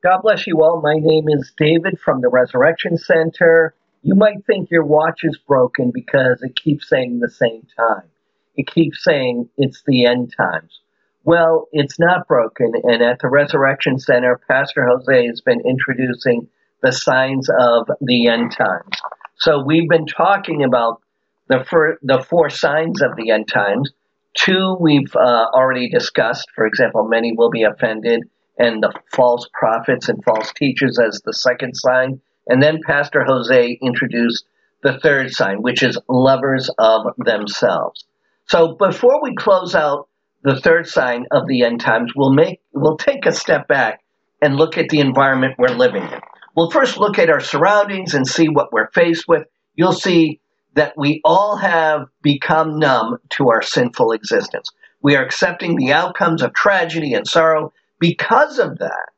[0.00, 0.80] God bless you all.
[0.80, 3.74] My name is David from the Resurrection Center.
[4.02, 8.04] You might think your watch is broken because it keeps saying the same time.
[8.56, 10.78] It keeps saying it's the end times.
[11.24, 16.48] Well, it's not broken, and at the Resurrection Center, Pastor Jose has been introducing
[16.80, 18.96] the signs of the end times.
[19.38, 21.02] So we've been talking about
[21.48, 23.90] the, fir- the four signs of the end times.
[24.34, 26.46] Two we've uh, already discussed.
[26.54, 28.22] For example, many will be offended
[28.58, 32.20] and the false prophets and false teachers as the second sign.
[32.48, 34.44] And then Pastor Jose introduced
[34.82, 38.04] the third sign, which is lovers of themselves.
[38.46, 40.08] So before we close out
[40.42, 44.02] the third sign of the end times, we'll make we'll take a step back
[44.40, 46.20] and look at the environment we're living in.
[46.56, 49.46] We'll first look at our surroundings and see what we're faced with.
[49.74, 50.40] You'll see
[50.74, 54.70] that we all have become numb to our sinful existence.
[55.02, 59.08] We are accepting the outcomes of tragedy and sorrow because of that,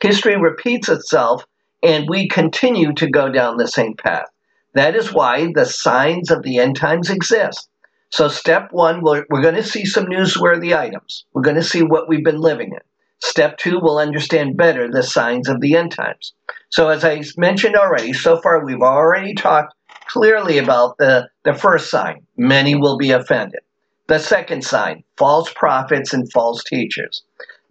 [0.00, 1.44] history repeats itself
[1.82, 4.28] and we continue to go down the same path.
[4.74, 7.68] That is why the signs of the end times exist.
[8.10, 11.24] So, step one, we're, we're going to see some newsworthy items.
[11.32, 12.80] We're going to see what we've been living in.
[13.20, 16.32] Step two, we'll understand better the signs of the end times.
[16.70, 19.74] So, as I mentioned already, so far we've already talked
[20.06, 23.60] clearly about the, the first sign many will be offended.
[24.06, 27.22] The second sign false prophets and false teachers.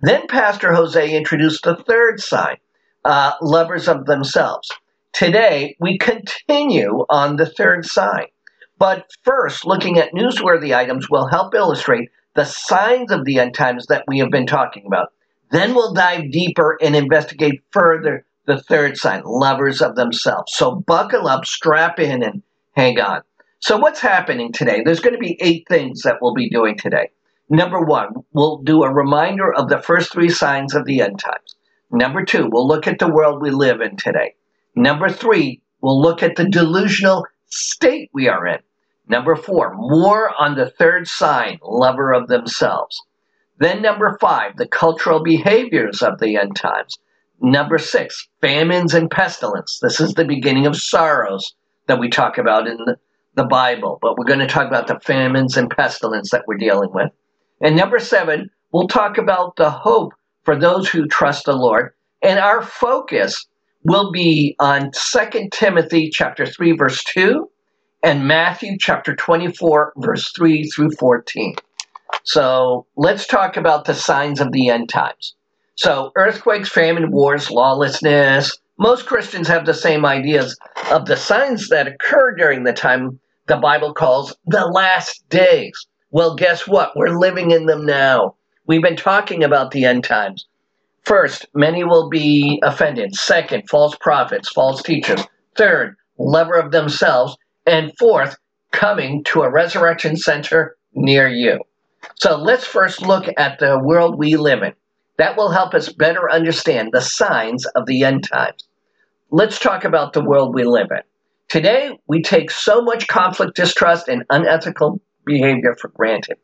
[0.02, 2.58] Then Pastor Jose introduced the third sign,
[3.04, 4.70] uh, lovers of themselves.
[5.12, 8.28] Today, we continue on the third sign.
[8.78, 13.88] But first, looking at newsworthy items will help illustrate the signs of the end times
[13.88, 15.12] that we have been talking about.
[15.50, 20.54] Then we'll dive deeper and investigate further the third sign, lovers of themselves.
[20.54, 22.44] So buckle up, strap in, and
[22.76, 23.24] hang on.
[23.60, 24.84] So, what's happening today?
[24.86, 27.10] There's going to be eight things that we'll be doing today.
[27.50, 31.56] Number one, we'll do a reminder of the first three signs of the end times.
[31.90, 34.36] Number two, we'll look at the world we live in today.
[34.76, 38.60] Number three, we'll look at the delusional state we are in.
[39.08, 43.02] Number four, more on the third sign, lover of themselves.
[43.60, 47.00] Then number five, the cultural behaviors of the end times.
[47.40, 49.80] Number six, famines and pestilence.
[49.82, 51.56] This is the beginning of sorrows
[51.88, 52.78] that we talk about in
[53.36, 56.92] the, Bible, but we're going to talk about the famines and pestilence that we're dealing
[56.92, 57.12] with.
[57.62, 60.14] And number seven, we'll talk about the hope
[60.44, 61.94] for those who trust the Lord.
[62.22, 63.46] And our focus
[63.84, 67.50] will be on 2 Timothy chapter 3, verse 2,
[68.04, 71.56] and Matthew chapter 24, verse 3 through 14.
[72.24, 75.36] So let's talk about the signs of the end times.
[75.76, 78.58] So, earthquakes, famine, wars, lawlessness.
[78.80, 80.58] Most Christians have the same ideas
[80.92, 85.88] of the signs that occur during the time the Bible calls the last days.
[86.12, 86.96] Well, guess what?
[86.96, 88.36] We're living in them now.
[88.66, 90.46] We've been talking about the end times.
[91.04, 93.16] First, many will be offended.
[93.16, 95.22] Second, false prophets, false teachers.
[95.56, 97.38] Third, lover of themselves.
[97.66, 98.38] And fourth,
[98.72, 101.60] coming to a resurrection center near you.
[102.16, 104.74] So let's first look at the world we live in.
[105.18, 108.64] That will help us better understand the signs of the end times.
[109.30, 111.02] Let's talk about the world we live in.
[111.50, 116.38] Today, we take so much conflict, distrust, and unethical behavior for granted.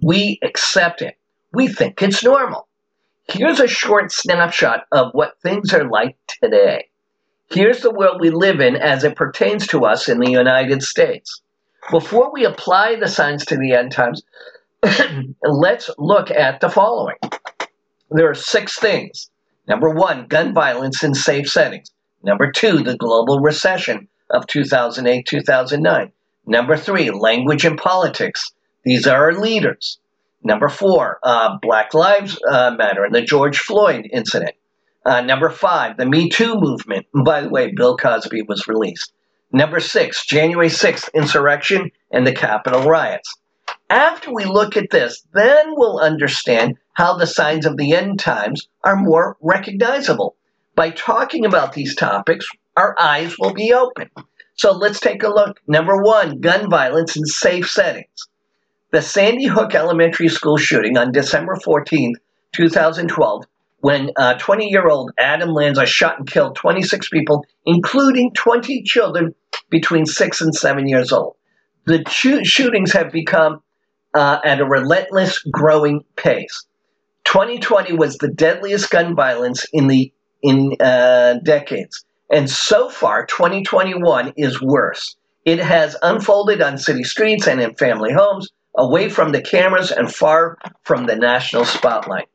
[0.00, 1.16] We accept it.
[1.52, 2.68] We think it's normal.
[3.28, 6.90] Here's a short snapshot of what things are like today.
[7.50, 11.42] Here's the world we live in as it pertains to us in the United States.
[11.90, 14.22] Before we apply the signs to the end times,
[15.42, 17.16] let's look at the following.
[18.10, 19.30] There are six things.
[19.66, 21.90] Number one, gun violence in safe settings.
[22.22, 26.12] Number two, the global recession of 2008 2009.
[26.46, 28.52] Number three, language and politics.
[28.84, 29.98] These are our leaders.
[30.44, 34.54] Number four, uh, Black Lives uh, Matter and the George Floyd incident.
[35.04, 37.06] Uh, number five, the Me Too movement.
[37.24, 39.12] by the way, Bill Cosby was released.
[39.52, 43.36] Number six, January 6th insurrection and the Capitol riots.
[43.90, 48.68] After we look at this, then we'll understand how the signs of the end times
[48.84, 50.36] are more recognizable.
[50.74, 52.46] By talking about these topics,
[52.76, 54.10] our eyes will be open.
[54.56, 55.60] So let's take a look.
[55.66, 58.28] Number one, gun violence in safe settings.
[58.90, 62.14] The Sandy Hook Elementary School shooting on December 14,
[62.52, 63.44] 2012,
[63.80, 69.34] when 20 uh, year old Adam Lanza shot and killed 26 people, including 20 children
[69.68, 71.36] between 6 and 7 years old.
[71.84, 73.60] The shootings have become
[74.14, 76.64] uh, at a relentless growing pace.
[77.24, 80.12] 2020 was the deadliest gun violence in the
[80.42, 82.04] in uh, decades.
[82.30, 85.16] And so far, 2021 is worse.
[85.44, 90.12] It has unfolded on city streets and in family homes, away from the cameras and
[90.12, 92.28] far from the national spotlight.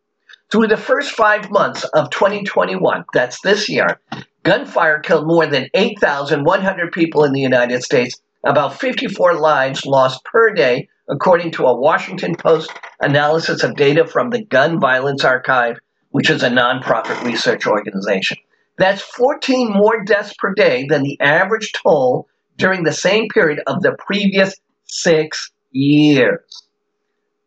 [0.52, 4.00] Through the first five months of 2021, that's this year,
[4.44, 10.54] gunfire killed more than 8,100 people in the United States, about 54 lives lost per
[10.54, 15.78] day, according to a Washington Post analysis of data from the Gun Violence Archive,
[16.10, 18.38] which is a nonprofit research organization.
[18.82, 23.84] That's 14 more deaths per day than the average toll during the same period of
[23.84, 24.56] the previous
[24.86, 26.64] six years.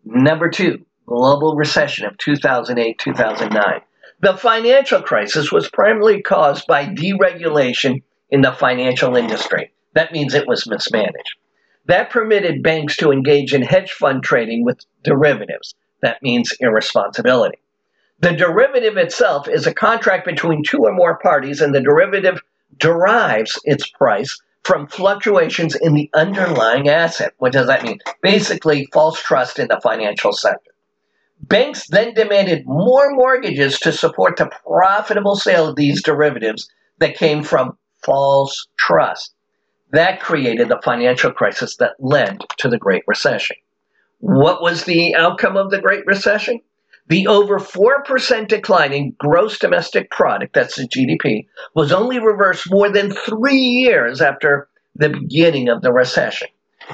[0.05, 3.81] Number two, global recession of 2008 2009.
[4.21, 9.73] The financial crisis was primarily caused by deregulation in the financial industry.
[9.95, 11.35] That means it was mismanaged.
[11.87, 15.75] That permitted banks to engage in hedge fund trading with derivatives.
[16.01, 17.59] That means irresponsibility.
[18.21, 22.41] The derivative itself is a contract between two or more parties, and the derivative
[22.79, 27.35] derives its price from fluctuations in the underlying asset.
[27.39, 27.99] What does that mean?
[28.23, 30.71] Basically, false trust in the financial sector.
[31.41, 37.43] Banks then demanded more mortgages to support the profitable sale of these derivatives that came
[37.43, 39.35] from false trust.
[39.91, 43.57] That created the financial crisis that led to the Great Recession.
[44.21, 46.61] What was the outcome of the Great Recession?
[47.09, 52.91] The over 4% decline in gross domestic product, that's the GDP, was only reversed more
[52.91, 56.49] than three years after the beginning of the recession.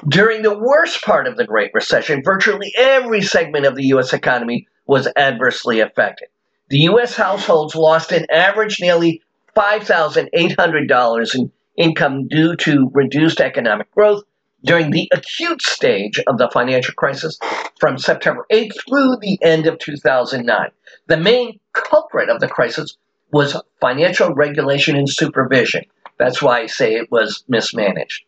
[0.08, 4.12] During the worst part of the Great Recession, virtually every segment of the U.S.
[4.12, 6.28] economy was adversely affected.
[6.68, 7.16] The U.S.
[7.16, 9.22] households lost an average nearly
[9.56, 14.24] $5,800 in income due to reduced economic growth
[14.64, 17.38] during the acute stage of the financial crisis
[17.78, 20.70] from September 8th through the end of 2009.
[21.06, 22.96] The main culprit of the crisis
[23.32, 25.84] was financial regulation and supervision.
[26.18, 28.24] That's why I say it was mismanaged.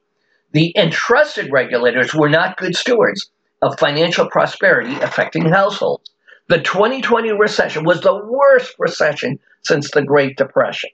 [0.52, 3.30] The entrusted regulators were not good stewards
[3.60, 6.10] of financial prosperity affecting households.
[6.48, 10.90] The 2020 recession was the worst recession since the Great Depression.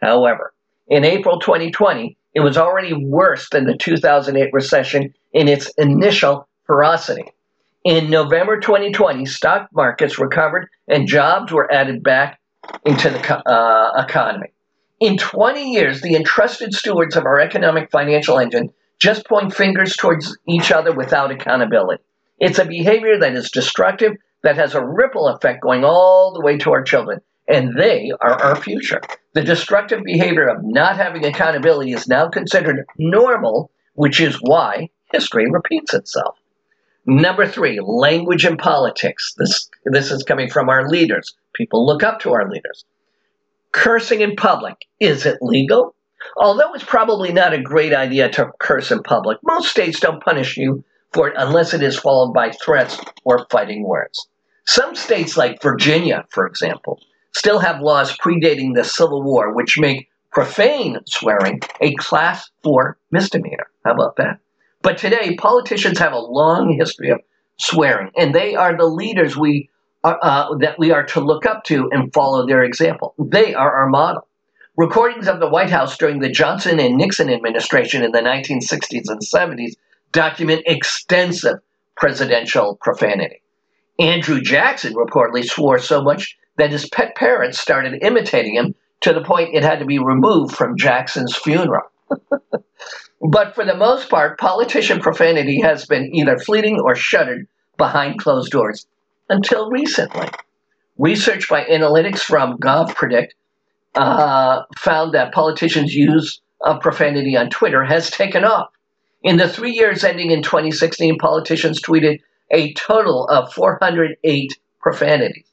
[0.00, 0.52] However,
[0.88, 7.24] in April 2020, it was already worse than the 2008 recession in its initial ferocity.
[7.82, 12.38] In November 2020, stock markets recovered and jobs were added back
[12.84, 14.48] into the uh, economy.
[15.00, 18.68] In 20 years, the entrusted stewards of our economic financial engine
[19.00, 22.02] just point fingers towards each other without accountability.
[22.38, 24.12] It's a behavior that is destructive,
[24.42, 28.42] that has a ripple effect going all the way to our children and they are
[28.42, 29.00] our future.
[29.34, 35.46] The destructive behavior of not having accountability is now considered normal, which is why history
[35.50, 36.38] repeats itself.
[37.06, 39.34] Number three, language and politics.
[39.38, 41.36] This, this is coming from our leaders.
[41.54, 42.84] People look up to our leaders.
[43.72, 44.86] Cursing in public.
[44.98, 45.94] Is it legal?
[46.36, 50.56] Although it's probably not a great idea to curse in public, most states don't punish
[50.56, 50.82] you
[51.12, 54.26] for it unless it is followed by threats or fighting words.
[54.66, 57.00] Some states, like Virginia, for example,
[57.36, 63.68] still have laws predating the Civil War which make profane swearing a class 4 misdemeanor.
[63.84, 64.38] How about that?
[64.80, 67.20] But today, politicians have a long history of
[67.58, 69.68] swearing, and they are the leaders we
[70.02, 73.14] are, uh, that we are to look up to and follow their example.
[73.18, 74.26] They are our model.
[74.76, 79.20] Recordings of the White House during the Johnson and Nixon administration in the 1960s and
[79.20, 79.74] 70s
[80.12, 81.58] document extensive
[81.96, 83.42] presidential profanity.
[83.98, 89.22] Andrew Jackson reportedly swore so much that his pet parrots started imitating him to the
[89.22, 91.90] point it had to be removed from Jackson's funeral.
[93.20, 98.52] but for the most part, politician profanity has been either fleeting or shuttered behind closed
[98.52, 98.86] doors
[99.28, 100.28] until recently.
[100.98, 103.30] Research by analytics from GovPredict
[103.94, 108.70] uh, found that politicians' use of profanity on Twitter has taken off.
[109.22, 115.44] In the three years ending in 2016, politicians tweeted a total of 408 profanities.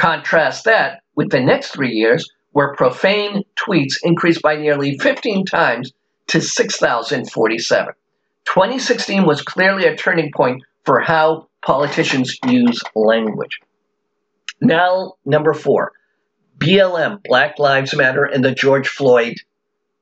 [0.00, 5.92] Contrast that with the next three years, where profane tweets increased by nearly 15 times
[6.28, 7.94] to 6,047.
[8.46, 13.60] 2016 was clearly a turning point for how politicians use language.
[14.62, 15.92] Now, number four
[16.56, 19.36] BLM, Black Lives Matter, and the George Floyd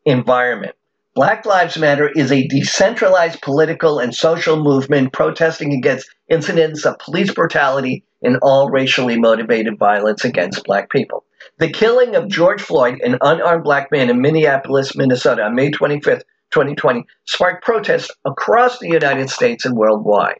[0.04, 0.76] environment.
[1.18, 7.34] Black Lives Matter is a decentralized political and social movement protesting against incidents of police
[7.34, 11.24] brutality and all racially motivated violence against black people.
[11.58, 16.22] The killing of George Floyd, an unarmed black man in Minneapolis, Minnesota on May 25th,
[16.52, 20.38] 2020, sparked protests across the United States and worldwide.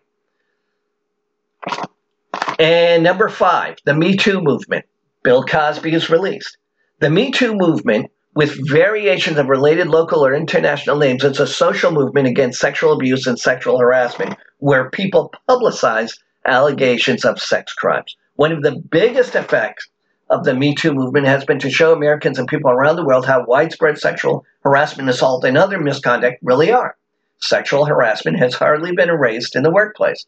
[2.60, 4.84] And number five, the Me Too movement.
[5.24, 6.56] Bill Cosby is released.
[7.00, 11.24] The Me Too movement with variations of related local or international names.
[11.24, 17.40] It's a social movement against sexual abuse and sexual harassment where people publicize allegations of
[17.40, 18.14] sex crimes.
[18.36, 19.88] One of the biggest effects
[20.30, 23.26] of the Me Too movement has been to show Americans and people around the world
[23.26, 26.94] how widespread sexual harassment, assault, and other misconduct really are.
[27.40, 30.26] Sexual harassment has hardly been erased in the workplace.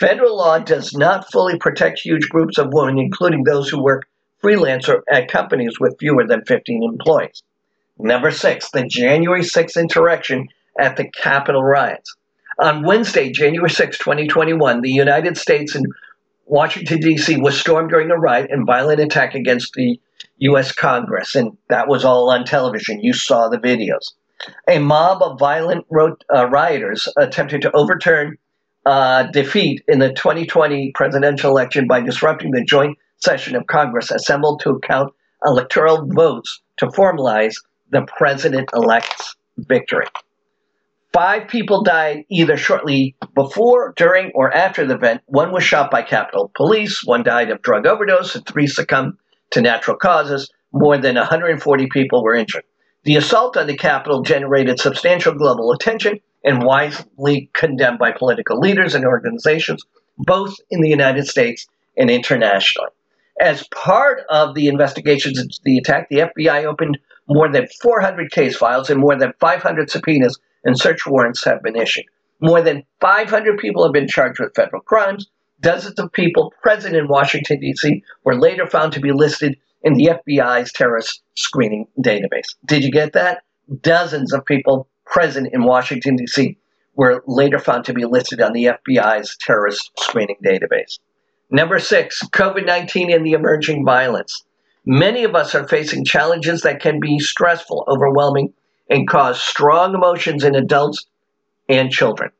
[0.00, 4.08] Federal law does not fully protect huge groups of women, including those who work
[4.44, 7.42] freelance or at companies with fewer than 15 employees.
[7.98, 10.48] Number six, the January 6th insurrection
[10.78, 12.14] at the Capitol riots.
[12.58, 15.86] On Wednesday, January 6, 2021, the United States and
[16.44, 17.38] Washington, D.C.
[17.38, 19.98] was stormed during a riot and violent attack against the
[20.40, 20.72] U.S.
[20.72, 23.00] Congress, and that was all on television.
[23.00, 24.12] You saw the videos.
[24.68, 28.36] A mob of violent uh, rioters attempted to overturn
[28.84, 34.60] uh, defeat in the 2020 presidential election by disrupting the joint session of Congress assembled
[34.62, 35.12] to count
[35.44, 37.54] electoral votes to formalize
[37.90, 40.06] the president elect's victory.
[41.12, 45.22] Five people died either shortly before, during, or after the event.
[45.26, 49.14] One was shot by Capitol Police, one died of drug overdose, and three succumbed
[49.52, 50.50] to natural causes.
[50.72, 52.64] More than 140 people were injured.
[53.04, 58.96] The assault on the Capitol generated substantial global attention and widely condemned by political leaders
[58.96, 59.84] and organizations,
[60.18, 62.90] both in the United States and internationally.
[63.40, 66.98] As part of the investigations into the attack, the FBI opened
[67.28, 71.76] more than 400 case files and more than 500 subpoenas and search warrants have been
[71.76, 72.04] issued.
[72.40, 75.28] More than 500 people have been charged with federal crimes.
[75.60, 78.02] Dozens of people present in Washington, D.C.
[78.24, 82.54] were later found to be listed in the FBI's terrorist screening database.
[82.66, 83.42] Did you get that?
[83.80, 86.58] Dozens of people present in Washington, D.C.
[86.96, 90.98] were later found to be listed on the FBI's terrorist screening database.
[91.50, 94.44] Number six, COVID 19 and the emerging violence.
[94.86, 98.52] Many of us are facing challenges that can be stressful, overwhelming,
[98.90, 101.06] and cause strong emotions in adults
[101.68, 102.30] and children.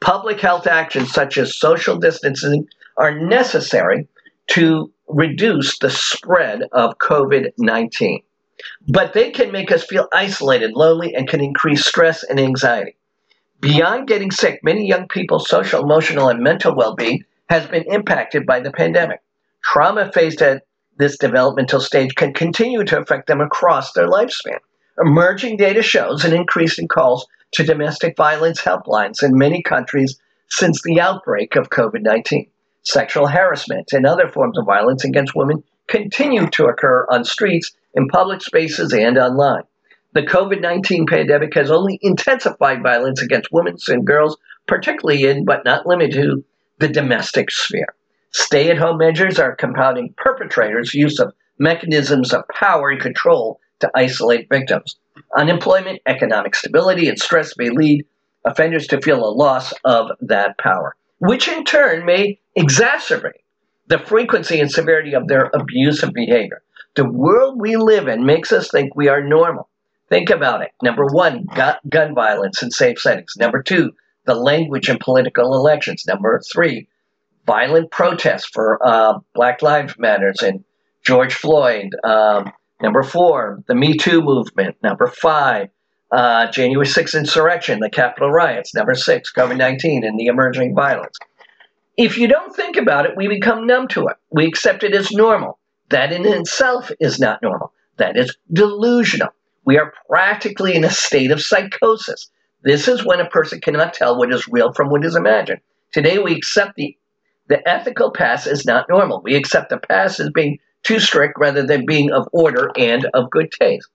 [0.00, 4.06] Public health actions such as social distancing are necessary
[4.48, 8.20] to reduce the spread of COVID 19.
[8.88, 12.96] But they can make us feel isolated, lonely, and can increase stress and anxiety.
[13.60, 18.46] Beyond getting sick, many young people's social, emotional, and mental well being has been impacted
[18.46, 19.20] by the pandemic.
[19.62, 20.62] Trauma faced at
[20.96, 24.58] this developmental stage can continue to affect them across their lifespan.
[25.00, 30.82] Emerging data shows an increase in calls to domestic violence helplines in many countries since
[30.82, 32.48] the outbreak of COVID 19.
[32.82, 38.08] Sexual harassment and other forms of violence against women continue to occur on streets, in
[38.08, 39.62] public spaces, and online.
[40.12, 44.36] The COVID 19 pandemic has only intensified violence against women and girls,
[44.66, 46.44] particularly in, but not limited to,
[46.78, 47.94] the domestic sphere.
[48.32, 53.90] Stay at home measures are compounding perpetrators' use of mechanisms of power and control to
[53.94, 54.96] isolate victims.
[55.36, 58.04] Unemployment, economic stability, and stress may lead
[58.44, 63.42] offenders to feel a loss of that power, which in turn may exacerbate
[63.86, 66.62] the frequency and severity of their abusive behavior.
[66.96, 69.68] The world we live in makes us think we are normal.
[70.08, 70.70] Think about it.
[70.82, 71.46] Number one,
[71.88, 73.34] gun violence in safe settings.
[73.36, 73.92] Number two,
[74.26, 76.04] the language in political elections.
[76.06, 76.88] Number three,
[77.46, 80.64] violent protests for uh, Black Lives Matters and
[81.04, 81.90] George Floyd.
[82.04, 82.52] Um,
[82.84, 84.76] Number four, the Me Too movement.
[84.82, 85.68] Number five,
[86.10, 88.74] uh, January 6th insurrection, the Capitol riots.
[88.74, 91.16] Number six, COVID 19 and the emerging violence.
[91.96, 94.16] If you don't think about it, we become numb to it.
[94.30, 95.58] We accept it as normal.
[95.90, 97.72] That in itself is not normal.
[97.96, 99.30] That is delusional.
[99.64, 102.28] We are practically in a state of psychosis.
[102.64, 105.60] This is when a person cannot tell what is real from what is imagined.
[105.92, 106.96] Today, we accept the,
[107.48, 109.20] the ethical past as not normal.
[109.22, 113.30] We accept the past as being too strict rather than being of order and of
[113.30, 113.88] good taste.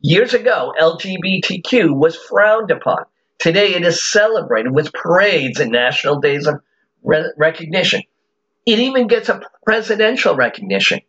[0.00, 3.04] Years ago, LGBTQ was frowned upon.
[3.38, 6.60] Today, it is celebrated with parades and national days of
[7.02, 8.02] re- recognition.
[8.64, 11.00] It even gets a presidential recognition.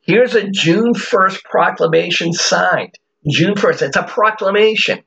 [0.00, 2.98] Here's a June 1st proclamation signed.
[3.28, 5.02] June 1st, it's a proclamation,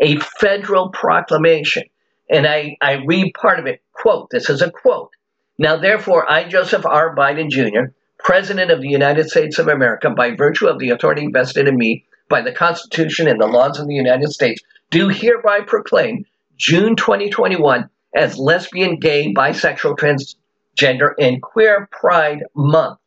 [0.00, 1.84] a federal proclamation.
[2.30, 3.82] And I, I read part of it.
[3.92, 5.10] Quote, this is a quote.
[5.58, 7.14] Now, therefore, I, Joseph R.
[7.14, 11.66] Biden Jr., President of the United States of America by virtue of the authority vested
[11.66, 16.24] in me by the Constitution and the laws of the United States, do hereby proclaim
[16.56, 22.98] June 2021 as Lesbian, Gay, Bisexual, Transgender, and Queer Pride Month.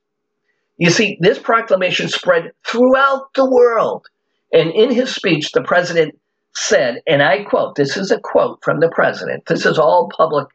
[0.78, 4.08] You see, this proclamation spread throughout the world.
[4.52, 6.20] And in his speech, the president
[6.56, 10.48] said, and I quote, this is a quote from the president, this is all public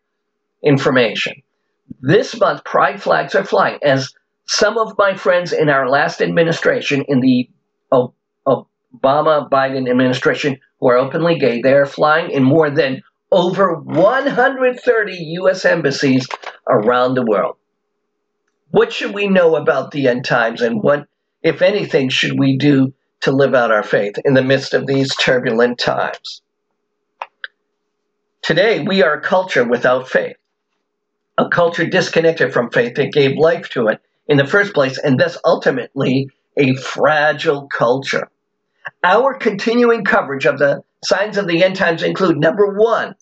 [0.62, 1.42] information.
[2.00, 4.12] This month, pride flags are flying as
[4.46, 7.48] some of my friends in our last administration, in the
[7.92, 15.12] Obama Biden administration, who are openly gay, they are flying in more than over 130
[15.12, 15.64] U.S.
[15.64, 16.26] embassies
[16.68, 17.56] around the world.
[18.70, 21.06] What should we know about the end times and what,
[21.42, 22.92] if anything, should we do
[23.22, 26.42] to live out our faith in the midst of these turbulent times?
[28.42, 30.36] Today, we are a culture without faith,
[31.36, 35.20] a culture disconnected from faith that gave life to it in the first place, and
[35.20, 38.28] thus ultimately a fragile culture.
[39.04, 43.14] Our continuing coverage of the signs of the end times include number one,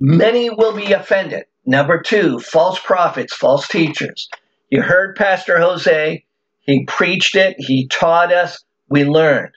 [0.00, 1.44] many will be offended.
[1.66, 4.28] Number two, false prophets, false teachers.
[4.70, 6.24] You heard Pastor Jose,
[6.60, 9.50] he preached it, he taught us, we learned.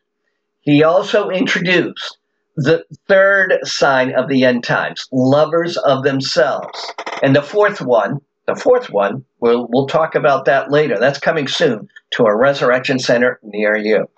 [0.62, 2.18] He also introduced
[2.56, 6.92] the third sign of the end times lovers of themselves.
[7.22, 10.98] And the fourth one, the fourth one, we'll, we'll talk about that later.
[11.00, 14.10] That's coming soon to a resurrection center near you.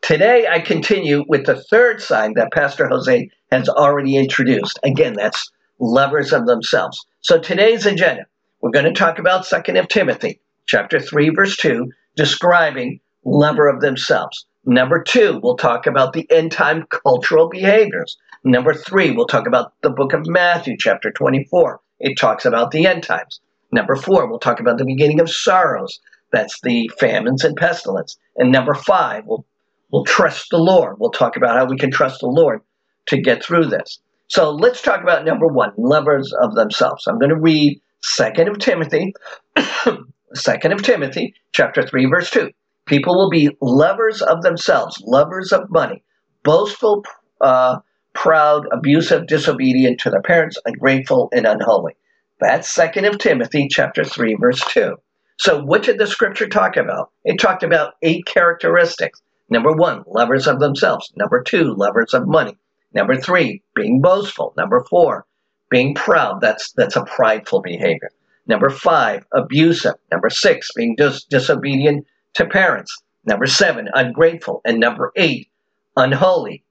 [0.00, 4.78] Today, I continue with the third sign that Pastor Jose has already introduced.
[4.82, 5.50] Again, that's
[5.80, 7.04] lovers of themselves.
[7.20, 8.24] So today's agenda,
[8.62, 13.82] we're going to talk about Second of Timothy, chapter 3, verse 2, describing lover of
[13.82, 14.46] themselves.
[14.64, 18.16] Number two, we'll talk about the end time cultural behaviors.
[18.44, 21.80] Number three, we'll talk about the book of Matthew, chapter 24.
[21.98, 23.40] It talks about the end times.
[23.72, 25.98] Number four, we'll talk about the beginning of sorrows.
[26.32, 28.16] That's the famines and pestilence.
[28.36, 29.44] And number five, we'll,
[29.90, 30.96] we'll trust the Lord.
[30.98, 32.60] We'll talk about how we can trust the Lord
[33.06, 34.00] to get through this.
[34.28, 37.06] So let's talk about number one, lovers of themselves.
[37.06, 39.14] I'm going to read Second of Timothy,
[40.34, 42.50] Second of Timothy, chapter 3, verse 2.
[42.86, 46.02] People will be lovers of themselves, lovers of money,
[46.42, 47.04] boastful,
[47.40, 47.78] uh,
[48.14, 51.96] proud, abusive, disobedient to their parents, ungrateful, and unholy.
[52.40, 54.96] That's Second of Timothy chapter 3 verse 2.
[55.38, 57.10] So what did the scripture talk about?
[57.24, 59.22] It talked about eight characteristics.
[59.48, 61.12] Number 1, lovers of themselves.
[61.16, 62.56] Number 2, lovers of money.
[62.94, 64.54] Number 3, being boastful.
[64.56, 65.24] Number 4,
[65.70, 66.40] being proud.
[66.40, 68.10] That's that's a prideful behavior.
[68.46, 69.94] Number 5, abusive.
[70.10, 72.96] Number 6, being dis- disobedient to parents.
[73.24, 74.60] Number 7, ungrateful.
[74.64, 75.48] And number 8,
[75.96, 76.64] unholy.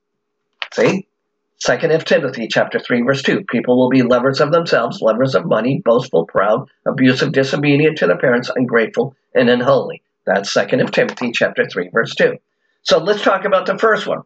[0.74, 1.08] See?
[1.58, 3.44] Second of Timothy chapter 3 verse 2.
[3.44, 8.18] People will be lovers of themselves, lovers of money, boastful, proud, abusive, disobedient to their
[8.18, 10.02] parents, ungrateful, and unholy.
[10.26, 12.38] That's Second of Timothy chapter 3 verse 2.
[12.84, 14.24] So let's talk about the first one.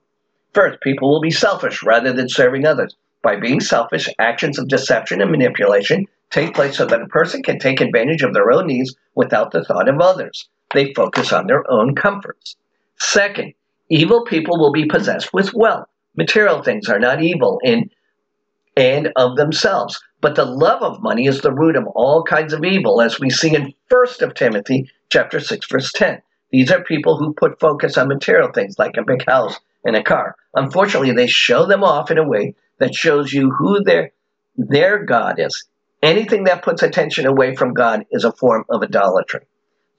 [0.54, 2.96] First, people will be selfish rather than serving others.
[3.22, 7.60] By being selfish, actions of deception and manipulation take place so that a person can
[7.60, 10.48] take advantage of their own needs without the thought of others.
[10.76, 12.56] They focus on their own comforts.
[13.00, 13.54] Second,
[13.90, 17.90] evil people will be possessed with wealth material things are not evil in
[18.78, 20.02] and of themselves.
[20.22, 23.30] But the love of money is the root of all kinds of evil, as we
[23.30, 26.22] see in First of Timothy chapter 6, verse 10.
[26.52, 30.04] These are people who put focus on material things like a big house and a
[30.04, 30.36] car.
[30.54, 34.12] Unfortunately, they show them off in a way that shows you who their
[34.58, 35.66] their God is.
[36.02, 39.42] Anything that puts attention away from God is a form of idolatry.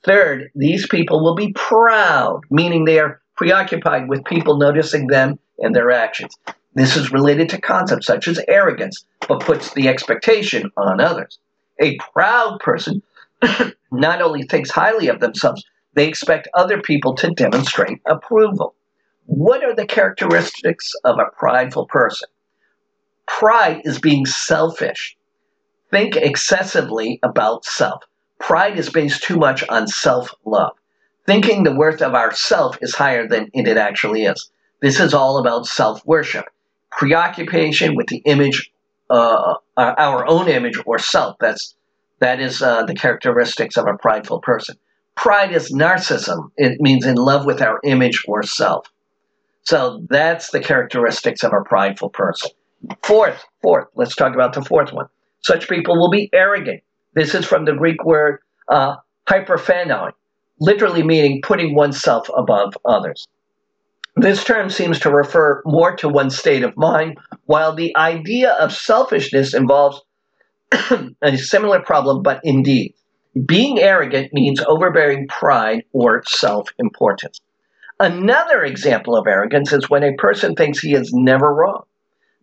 [0.07, 5.75] Third, these people will be proud, meaning they are preoccupied with people noticing them and
[5.75, 6.33] their actions.
[6.75, 11.41] This is related to concepts such as arrogance, but puts the expectation on others.
[11.81, 13.03] A proud person
[13.91, 15.65] not only thinks highly of themselves,
[15.95, 18.77] they expect other people to demonstrate approval.
[19.25, 22.29] What are the characteristics of a prideful person?
[23.27, 25.17] Pride is being selfish.
[25.91, 28.05] Think excessively about self.
[28.39, 30.73] Pride is based too much on self love.
[31.27, 34.51] Thinking the worth of ourself is higher than it actually is.
[34.81, 36.45] This is all about self worship,
[36.93, 38.71] preoccupation with the image,
[39.11, 41.37] uh, uh, our own image or self.
[41.41, 41.75] That's
[42.21, 44.77] that is uh, the characteristics of a prideful person.
[45.17, 46.51] Pride is narcissism.
[46.57, 48.87] It means in love with our image or self.
[49.63, 52.51] So that's the characteristics of a prideful person.
[53.03, 55.09] Fourth, fourth, let's talk about the fourth one.
[55.41, 56.83] Such people will be arrogant.
[57.17, 58.97] This is from the Greek word uh,
[60.61, 63.27] literally meaning putting oneself above others.
[64.17, 68.73] This term seems to refer more to one's state of mind, while the idea of
[68.73, 70.03] selfishness involves
[71.23, 72.95] a similar problem, but indeed.
[73.47, 77.41] Being arrogant means overbearing pride or self importance.
[77.99, 81.85] Another example of arrogance is when a person thinks he is never wrong.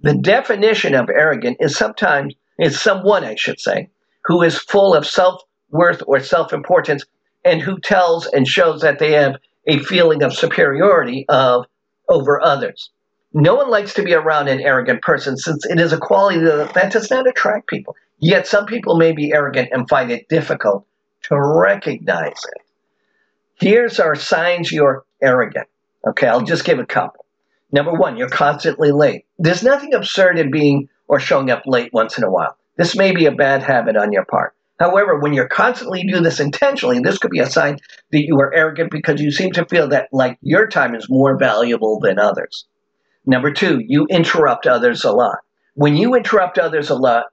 [0.02, 3.90] The definition of arrogant is sometimes is someone, I should say,
[4.26, 7.06] who is full of self worth or self importance
[7.46, 9.36] and who tells and shows that they have
[9.68, 11.66] a feeling of superiority of
[12.10, 12.90] over others.
[13.34, 16.74] No one likes to be around an arrogant person since it is a quality that,
[16.76, 17.96] that does not attract people.
[18.20, 20.86] Yet some people may be arrogant and find it difficult
[21.24, 22.62] to recognize it.
[23.56, 25.68] Here's our signs you're arrogant.
[26.06, 27.26] Okay, I'll just give a couple.
[27.72, 29.26] Number one, you're constantly late.
[29.40, 32.56] There's nothing absurd in being or showing up late once in a while.
[32.78, 34.56] This may be a bad habit on your part.
[34.80, 37.78] However, when you're constantly do this intentionally, this could be a sign
[38.12, 41.38] that you are arrogant because you seem to feel that like your time is more
[41.38, 42.66] valuable than others.
[43.26, 45.38] Number two, you interrupt others a lot.
[45.76, 47.26] When you interrupt others a lot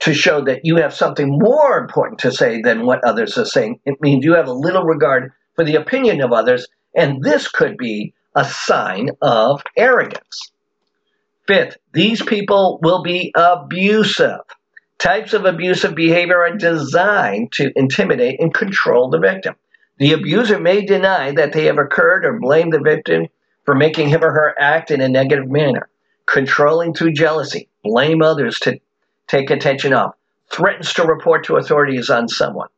[0.00, 3.80] to show that you have something more important to say than what others are saying,
[3.84, 7.76] it means you have a little regard for the opinion of others, and this could
[7.76, 10.50] be a sign of arrogance.
[11.46, 14.40] Fifth, these people will be abusive.
[14.98, 19.54] Types of abusive behavior are designed to intimidate and control the victim.
[19.98, 23.28] The abuser may deny that they have occurred or blame the victim
[23.64, 25.88] for making him or her act in a negative manner.
[26.26, 28.80] Controlling through jealousy, blame others to
[29.28, 30.14] take attention off,
[30.50, 32.68] threatens to report to authorities on someone,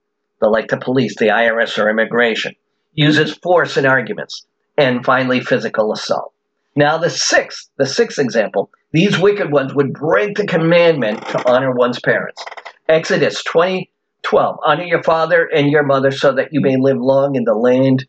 [0.42, 2.54] like the police, the IRS, or immigration,
[2.92, 6.32] uses force in arguments, and finally physical assault.
[6.76, 11.72] Now, the sixth, the sixth example, these wicked ones would break the commandment to honor
[11.72, 12.44] one's parents.
[12.88, 13.90] Exodus 20,
[14.22, 17.54] 12, honor your father and your mother so that you may live long in the
[17.54, 18.06] land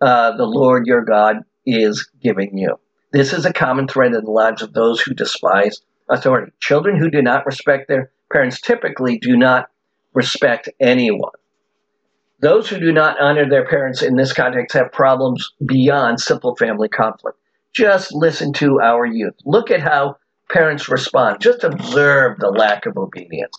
[0.00, 2.78] uh, the Lord your God is giving you.
[3.12, 6.52] This is a common thread in the lives of those who despise authority.
[6.60, 9.68] Children who do not respect their parents typically do not
[10.14, 11.32] respect anyone.
[12.40, 16.88] Those who do not honor their parents in this context have problems beyond simple family
[16.88, 17.36] conflict.
[17.72, 19.34] Just listen to our youth.
[19.44, 20.16] Look at how
[20.50, 21.40] parents respond.
[21.40, 23.54] Just observe the lack of obedience.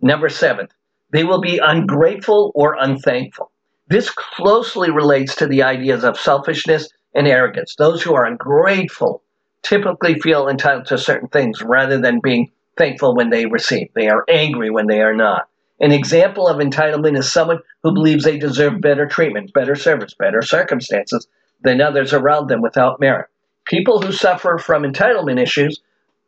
[0.00, 0.68] Number seven,
[1.12, 3.50] they will be ungrateful or unthankful.
[3.88, 7.76] This closely relates to the ideas of selfishness and arrogance.
[7.76, 9.22] Those who are ungrateful
[9.62, 13.88] typically feel entitled to certain things rather than being thankful when they receive.
[13.94, 15.48] They are angry when they are not.
[15.80, 20.40] An example of entitlement is someone who believes they deserve better treatment, better service, better
[20.40, 21.26] circumstances
[21.62, 23.28] than others around them without merit.
[23.64, 25.80] People who suffer from entitlement issues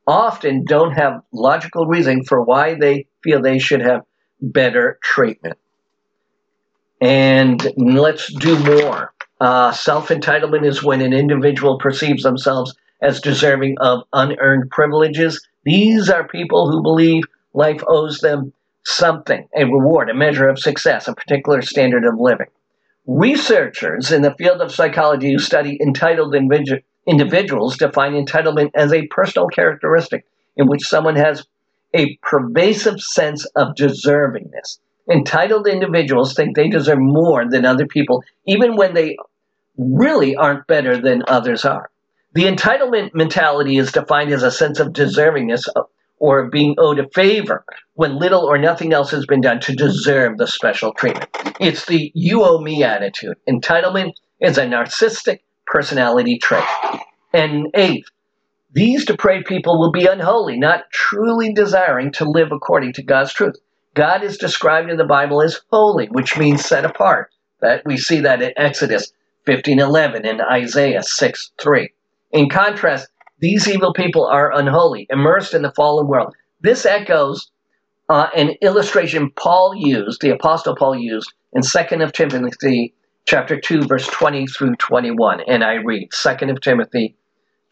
[0.06, 4.02] often don't have logical reasoning for why they feel they should have
[4.40, 5.58] better treatment.
[7.00, 9.12] And let's do more.
[9.40, 15.46] Uh, Self entitlement is when an individual perceives themselves as deserving of unearned privileges.
[15.64, 18.52] These are people who believe life owes them
[18.84, 22.46] something, a reward, a measure of success, a particular standard of living.
[23.06, 26.34] Researchers in the field of psychology who study entitled
[27.06, 30.24] individuals define entitlement as a personal characteristic
[30.56, 31.46] in which someone has
[31.94, 34.78] a pervasive sense of deservingness.
[35.10, 39.16] Entitled individuals think they deserve more than other people, even when they
[39.78, 41.90] really aren't better than others are.
[42.34, 45.68] The entitlement mentality is defined as a sense of deservingness
[46.18, 47.64] or being owed a favor
[47.94, 51.28] when little or nothing else has been done to deserve the special treatment.
[51.60, 53.36] It's the you owe me attitude.
[53.48, 56.64] Entitlement is a narcissistic personality trait.
[57.32, 58.08] And eighth,
[58.72, 63.56] these depraved people will be unholy, not truly desiring to live according to God's truth.
[63.94, 67.30] God is described in the Bible as holy, which means set apart.
[67.60, 69.12] That we see that in Exodus
[69.46, 71.88] 15:11 and Isaiah 6:3.
[72.32, 76.34] In contrast, these evil people are unholy, immersed in the fallen world.
[76.60, 77.50] This echoes
[78.08, 82.94] uh, an illustration Paul used, the Apostle Paul used, in 2 of Timothy
[83.26, 85.40] chapter 2, verse 20 through 21.
[85.46, 87.16] And I read 2 of Timothy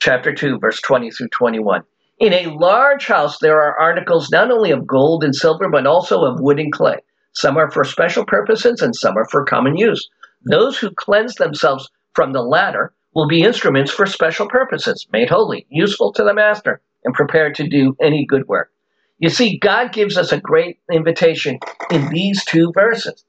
[0.00, 1.82] chapter 2, verse 20 through 21.
[2.18, 6.24] In a large house, there are articles not only of gold and silver, but also
[6.24, 6.98] of wood and clay.
[7.32, 10.08] Some are for special purposes, and some are for common use.
[10.44, 15.66] Those who cleanse themselves from the latter will be instruments for special purposes, made holy,
[15.70, 18.70] useful to the master, and prepared to do any good work.
[19.18, 21.58] You see, God gives us a great invitation
[21.90, 23.24] in these two verses.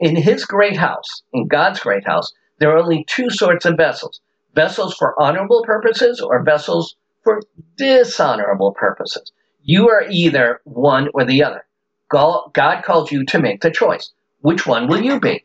[0.00, 4.20] In his great house, in God's great house, there are only two sorts of vessels
[4.54, 7.40] vessels for honorable purposes or vessels for
[7.76, 9.32] dishonorable purposes.
[9.62, 11.64] You are either one or the other.
[12.10, 14.12] God called you to make the choice.
[14.42, 15.44] Which one will you be?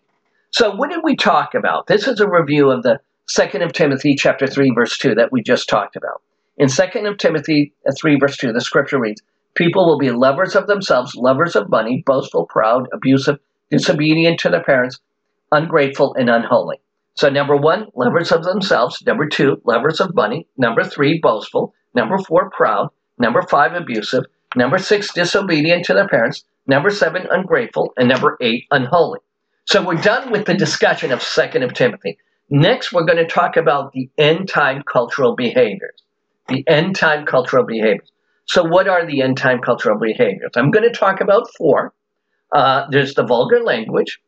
[0.51, 1.87] So, what did we talk about?
[1.87, 5.41] This is a review of the Second of Timothy chapter 3 verse 2 that we
[5.41, 6.21] just talked about.
[6.57, 9.21] In Second of Timothy uh, 3 verse 2, the scripture reads,
[9.53, 13.39] People will be lovers of themselves, lovers of money, boastful, proud, abusive,
[13.69, 14.99] disobedient to their parents,
[15.51, 16.79] ungrateful, and unholy.
[17.15, 19.01] So number one, lovers of themselves.
[19.05, 20.47] Number two, lovers of money.
[20.57, 21.73] Number three, boastful.
[21.95, 22.89] Number four, proud.
[23.17, 24.25] Number five, abusive.
[24.55, 26.43] Number six, disobedient to their parents.
[26.67, 27.93] Number seven, ungrateful.
[27.97, 29.19] And number eight, unholy.
[29.65, 32.17] So we're done with the discussion of Second of Timothy.
[32.49, 36.03] Next, we're going to talk about the end time cultural behaviors.
[36.47, 38.11] The end time cultural behaviors.
[38.45, 40.51] So, what are the end time cultural behaviors?
[40.55, 41.93] I'm going to talk about four.
[42.51, 44.19] Uh, there's the vulgar language,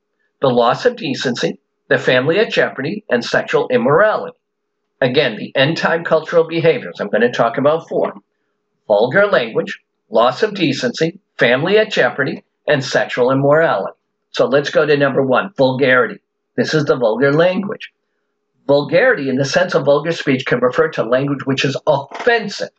[0.41, 4.37] the loss of decency, the family at jeopardy, and sexual immorality.
[5.01, 6.99] Again, the end time cultural behaviors.
[6.99, 8.13] I'm going to talk about four
[8.87, 9.79] vulgar language,
[10.09, 13.97] loss of decency, family at jeopardy, and sexual immorality.
[14.31, 16.19] So let's go to number one vulgarity.
[16.55, 17.91] This is the vulgar language.
[18.67, 22.69] Vulgarity, in the sense of vulgar speech, can refer to language which is offensive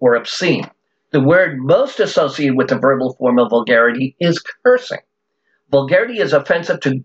[0.00, 0.68] or obscene.
[1.12, 5.00] The word most associated with the verbal form of vulgarity is cursing.
[5.70, 7.04] Vulgarity is offensive to,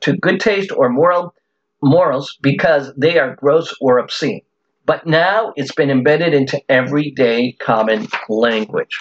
[0.00, 1.34] to good taste or moral
[1.82, 4.42] morals because they are gross or obscene.
[4.86, 8.98] But now it's been embedded into everyday common language.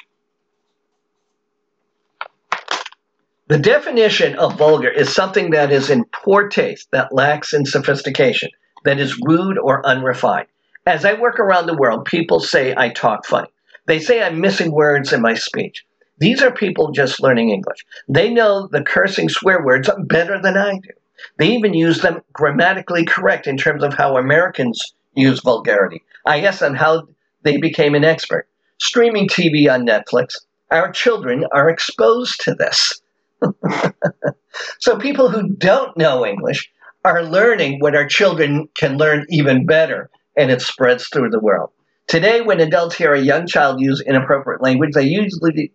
[3.48, 8.50] The definition of vulgar is something that is in poor taste, that lacks in sophistication,
[8.86, 10.48] that is rude or unrefined.
[10.86, 13.50] As I work around the world, people say I talk funny.
[13.92, 15.86] They say I'm missing words in my speech.
[16.18, 17.86] These are people just learning English.
[18.08, 20.92] They know the cursing swear words better than I do.
[21.38, 26.04] They even use them grammatically correct in terms of how Americans use vulgarity.
[26.26, 27.10] I asked them how
[27.44, 28.48] they became an expert.
[28.80, 30.36] Streaming TV on Netflix,
[30.72, 33.02] our children are exposed to this.
[34.80, 36.72] so people who don't know English
[37.04, 41.72] are learning what our children can learn even better, and it spreads through the world.
[42.08, 45.72] Today, when adults hear a young child use inappropriate language, they usually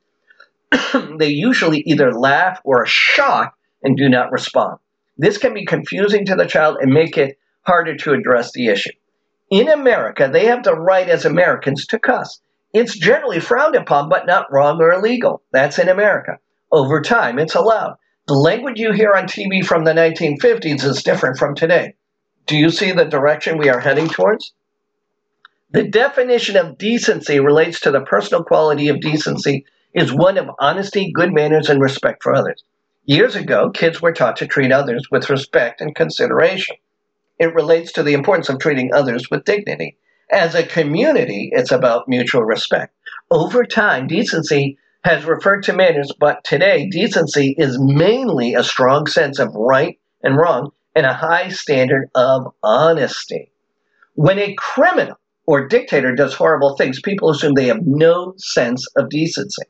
[1.19, 4.79] they usually either laugh or are shocked and do not respond.
[5.17, 8.91] This can be confusing to the child and make it harder to address the issue.
[9.51, 12.41] In America, they have the right as Americans to cuss.
[12.75, 15.43] It's generally frowned upon, but not wrong or illegal.
[15.53, 16.39] That's in America.
[16.71, 17.97] Over time, it's allowed.
[18.27, 21.95] The language you hear on TV from the 1950s is different from today.
[22.47, 24.53] Do you see the direction we are heading towards?
[25.71, 31.11] The definition of decency relates to the personal quality of decency is one of honesty,
[31.13, 32.63] good manners, and respect for others.
[33.05, 36.77] Years ago, kids were taught to treat others with respect and consideration.
[37.41, 39.97] It relates to the importance of treating others with dignity.
[40.31, 42.95] As a community, it's about mutual respect.
[43.29, 49.41] Over time, decency has referred to manners, but today, decency is mainly a strong sense
[49.41, 53.51] of right and wrong and a high standard of honesty.
[54.15, 59.09] When a criminal or dictator does horrible things, people assume they have no sense of
[59.09, 59.63] decency.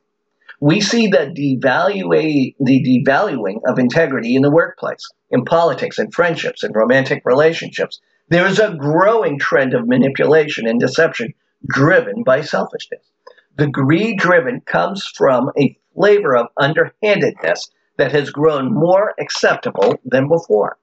[0.59, 6.65] We see the, devalua- the devaluing of integrity in the workplace, in politics, in friendships,
[6.65, 8.01] in romantic relationships.
[8.31, 11.35] There is a growing trend of manipulation and deception
[11.69, 13.05] driven by selfishness.
[13.59, 20.29] The greed driven comes from a flavor of underhandedness that has grown more acceptable than
[20.29, 20.79] before.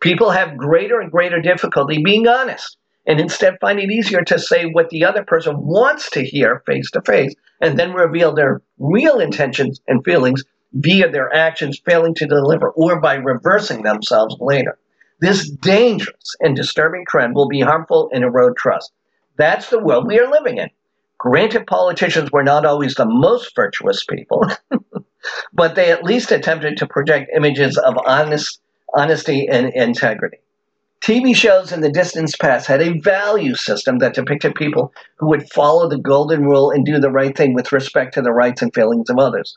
[0.00, 4.66] People have greater and greater difficulty being honest and instead find it easier to say
[4.66, 9.18] what the other person wants to hear face to face and then reveal their real
[9.18, 10.44] intentions and feelings
[10.74, 14.78] via their actions failing to deliver or by reversing themselves later.
[15.20, 18.92] This dangerous and disturbing trend will be harmful and erode trust.
[19.36, 20.68] That's the world we are living in.
[21.16, 24.46] Granted, politicians were not always the most virtuous people,
[25.52, 28.60] but they at least attempted to project images of honest,
[28.94, 30.38] honesty and integrity.
[31.00, 35.50] TV shows in the distant past had a value system that depicted people who would
[35.52, 38.74] follow the golden rule and do the right thing with respect to the rights and
[38.74, 39.56] feelings of others.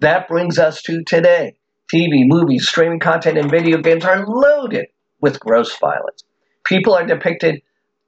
[0.00, 1.56] That brings us to today.
[1.92, 4.86] TV, movies, streaming content, and video games are loaded
[5.20, 6.24] with gross violence.
[6.64, 7.60] People are depicted,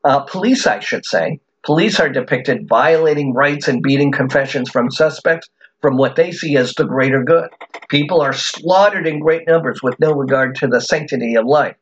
[0.05, 5.49] uh, police, I should say, police are depicted violating rights and beating confessions from suspects
[5.81, 7.51] from what they see as the greater good.
[7.89, 11.77] People are slaughtered in great numbers with no regard to the sanctity of life.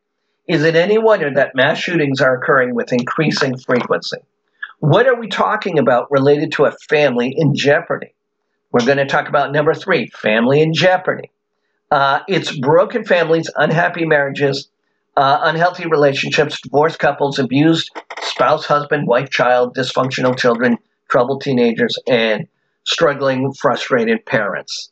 [0.47, 4.17] Is it any wonder that mass shootings are occurring with increasing frequency?
[4.79, 8.13] What are we talking about related to a family in jeopardy?
[8.71, 11.31] We're going to talk about number three family in jeopardy.
[11.89, 14.67] Uh, it's broken families, unhappy marriages,
[15.15, 17.91] uh, unhealthy relationships, divorced couples, abused
[18.23, 20.77] spouse, husband, wife, child, dysfunctional children,
[21.07, 22.47] troubled teenagers, and
[22.83, 24.91] struggling, frustrated parents.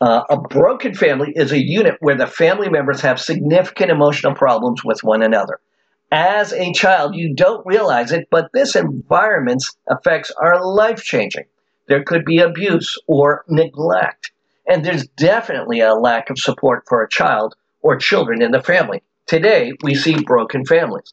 [0.00, 4.84] Uh, a broken family is a unit where the family members have significant emotional problems
[4.84, 5.60] with one another.
[6.10, 11.44] As a child, you don't realize it, but this environment's effects are life changing.
[11.86, 14.30] There could be abuse or neglect,
[14.66, 19.02] and there's definitely a lack of support for a child or children in the family.
[19.26, 21.12] Today, we see broken families.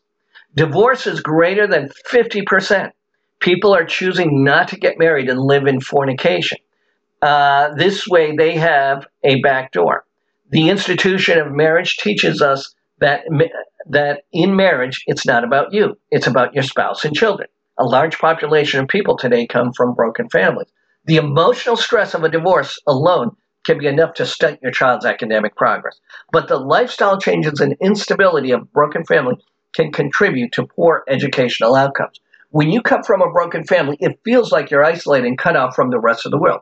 [0.53, 2.91] Divorce is greater than 50%.
[3.39, 6.57] People are choosing not to get married and live in fornication.
[7.25, 10.03] Uh, this way, they have a back door.
[10.51, 13.23] The institution of marriage teaches us that
[13.87, 17.49] that in marriage, it's not about you; it's about your spouse and children.
[17.79, 20.67] A large population of people today come from broken families.
[21.05, 25.55] The emotional stress of a divorce alone can be enough to stunt your child's academic
[25.55, 25.99] progress.
[26.31, 29.37] But the lifestyle changes and instability of broken family
[29.73, 32.19] can contribute to poor educational outcomes.
[32.51, 35.75] When you come from a broken family, it feels like you're isolated and cut off
[35.75, 36.61] from the rest of the world.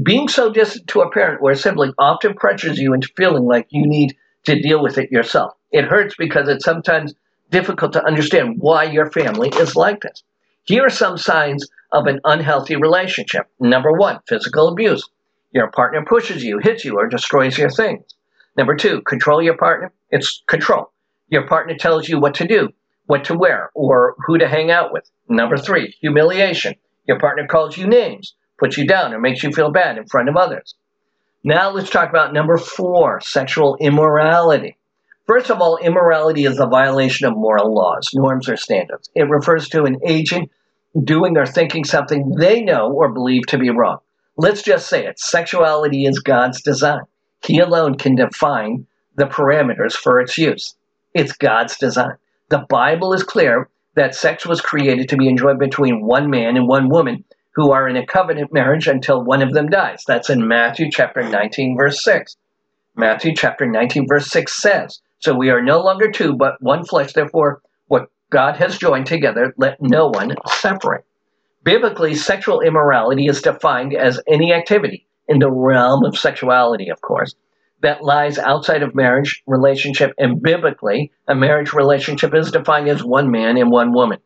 [0.00, 3.66] Being so distant to a parent or a sibling often pressures you into feeling like
[3.70, 5.52] you need to deal with it yourself.
[5.70, 7.14] It hurts because it's sometimes
[7.50, 10.22] difficult to understand why your family is like this.
[10.64, 13.48] Here are some signs of an unhealthy relationship.
[13.60, 15.06] Number one, physical abuse.
[15.52, 18.02] Your partner pushes you, hits you, or destroys your things.
[18.56, 19.92] Number two, control your partner.
[20.10, 20.90] It's control.
[21.28, 22.70] Your partner tells you what to do,
[23.06, 25.10] what to wear, or who to hang out with.
[25.28, 26.76] Number three, humiliation.
[27.06, 30.28] Your partner calls you names, puts you down, or makes you feel bad in front
[30.28, 30.76] of others.
[31.42, 34.76] Now let's talk about number four, sexual immorality.
[35.26, 39.10] First of all, immorality is a violation of moral laws, norms, or standards.
[39.16, 40.50] It refers to an agent
[41.02, 43.98] doing or thinking something they know or believe to be wrong.
[44.36, 47.02] Let's just say it sexuality is God's design.
[47.44, 50.76] He alone can define the parameters for its use.
[51.14, 52.14] It's God's design.
[52.48, 56.68] The Bible is clear that sex was created to be enjoyed between one man and
[56.68, 60.04] one woman who are in a covenant marriage until one of them dies.
[60.06, 62.36] That's in Matthew chapter 19, verse 6.
[62.96, 67.12] Matthew chapter 19, verse 6 says, So we are no longer two, but one flesh.
[67.12, 71.04] Therefore, what God has joined together, let no one separate.
[71.64, 77.34] Biblically, sexual immorality is defined as any activity in the realm of sexuality, of course,
[77.82, 80.12] that lies outside of marriage relationship.
[80.18, 84.18] And biblically, a marriage relationship is defined as one man and one woman.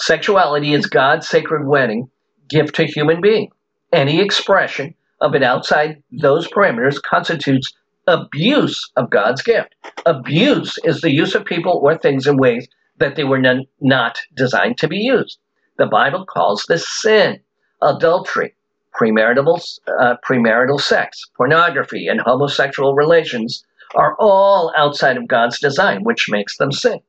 [0.00, 2.10] Sexuality is God's sacred wedding
[2.48, 3.50] gift to human being.
[3.92, 7.72] Any expression of it outside those parameters constitutes
[8.06, 9.74] abuse of God's gift.
[10.04, 14.20] Abuse is the use of people or things in ways that they were non- not
[14.34, 15.38] designed to be used.
[15.78, 17.40] The Bible calls this sin,
[17.82, 18.54] adultery,
[18.94, 26.28] premarital, uh, premarital sex, pornography, and homosexual relations are all outside of God's design, which
[26.30, 27.00] makes them sin.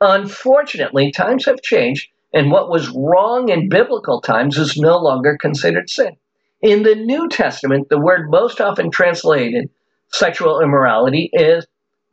[0.00, 5.88] Unfortunately, times have changed, and what was wrong in biblical times is no longer considered
[5.88, 6.16] sin.
[6.60, 9.70] In the New Testament, the word most often translated
[10.08, 11.66] sexual immorality is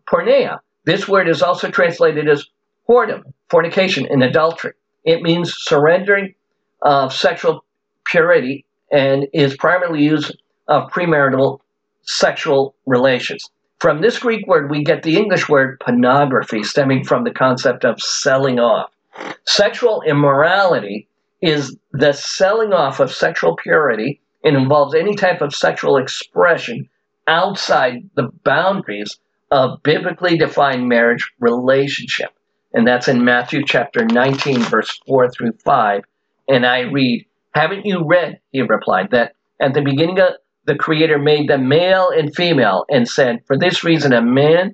[0.07, 0.59] porneia.
[0.85, 2.45] This word is also translated as
[2.87, 4.73] whoredom, fornication, and adultery.
[5.03, 6.35] It means surrendering
[6.83, 7.65] of sexual
[8.05, 11.59] purity and is primarily used of premarital
[12.03, 13.49] sexual relations.
[13.79, 17.99] From this Greek word, we get the English word pornography, stemming from the concept of
[17.99, 18.91] selling off.
[19.45, 21.07] Sexual immorality
[21.41, 26.87] is the selling off of sexual purity and involves any type of sexual expression
[27.27, 29.17] outside the boundaries
[29.51, 32.31] of biblically defined marriage relationship
[32.73, 36.03] and that's in Matthew chapter 19, verse 4 through 5.
[36.47, 40.33] And I read, Haven't you read, he replied, that at the beginning of
[40.65, 44.73] the Creator made them male and female, and said, For this reason, a man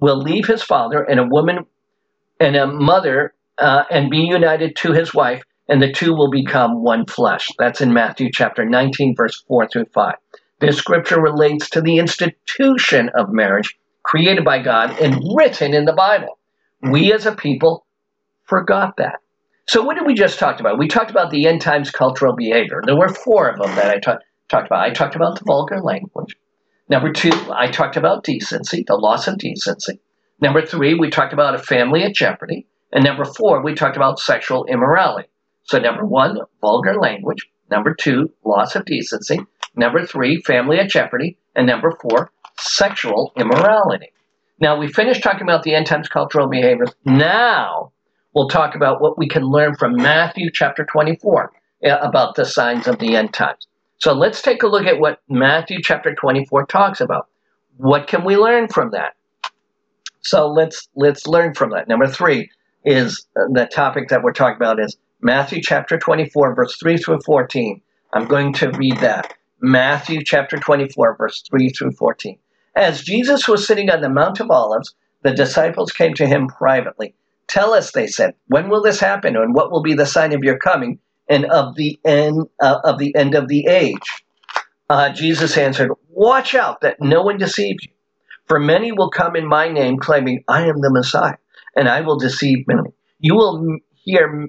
[0.00, 1.66] will leave his father and a woman
[2.40, 6.82] and a mother uh, and be united to his wife, and the two will become
[6.82, 7.48] one flesh.
[7.58, 10.14] That's in Matthew chapter 19, verse 4 through 5.
[10.60, 15.92] This scripture relates to the institution of marriage created by God and written in the
[15.92, 16.38] Bible.
[16.82, 17.84] We as a people
[18.44, 19.16] forgot that.
[19.68, 20.78] So, what did we just talk about?
[20.78, 22.80] We talked about the end times cultural behavior.
[22.84, 24.84] There were four of them that I ta- talked about.
[24.84, 26.36] I talked about the vulgar language.
[26.88, 29.98] Number two, I talked about decency, the loss of decency.
[30.40, 32.66] Number three, we talked about a family at jeopardy.
[32.92, 35.28] And number four, we talked about sexual immorality.
[35.64, 37.48] So, number one, vulgar language.
[37.70, 39.40] Number two, loss of decency.
[39.74, 41.36] Number three, family at jeopardy.
[41.54, 44.12] And number four, sexual immorality.
[44.60, 46.94] Now, we finished talking about the end times cultural behaviors.
[47.04, 47.92] Now,
[48.32, 52.86] we'll talk about what we can learn from Matthew chapter 24 eh, about the signs
[52.86, 53.66] of the end times.
[53.98, 57.28] So let's take a look at what Matthew chapter 24 talks about.
[57.78, 59.14] What can we learn from that?
[60.22, 61.88] So let's let's learn from that.
[61.88, 62.50] Number 3
[62.86, 67.82] is the topic that we're talking about is Matthew chapter 24 verse 3 through 14.
[68.14, 69.34] I'm going to read that.
[69.60, 72.38] Matthew chapter 24 verse 3 through 14.
[72.76, 77.14] As Jesus was sitting on the Mount of Olives, the disciples came to him privately.
[77.48, 80.44] Tell us, they said, when will this happen, and what will be the sign of
[80.44, 84.24] your coming and of the end uh, of the end of the age?
[84.88, 87.92] Uh, Jesus answered, Watch out that no one deceives you,
[88.46, 91.36] for many will come in my name, claiming I am the Messiah,
[91.76, 92.90] and I will deceive many.
[93.20, 94.48] You will hear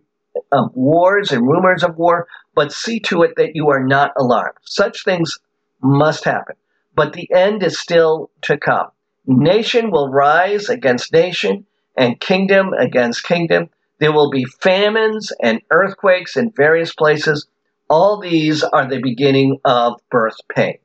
[0.51, 4.57] of wars and rumors of war, but see to it that you are not alarmed.
[4.63, 5.37] Such things
[5.81, 6.55] must happen
[6.97, 8.87] but the end is still to come.
[9.27, 11.65] Nation will rise against nation,
[11.95, 13.69] and kingdom against kingdom.
[13.99, 17.47] There will be famines and earthquakes in various places.
[17.89, 20.77] All these are the beginning of birth pain.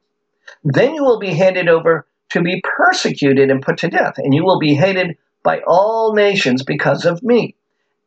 [0.62, 4.44] Then you will be handed over to be persecuted and put to death, and you
[4.44, 7.54] will be hated by all nations because of me.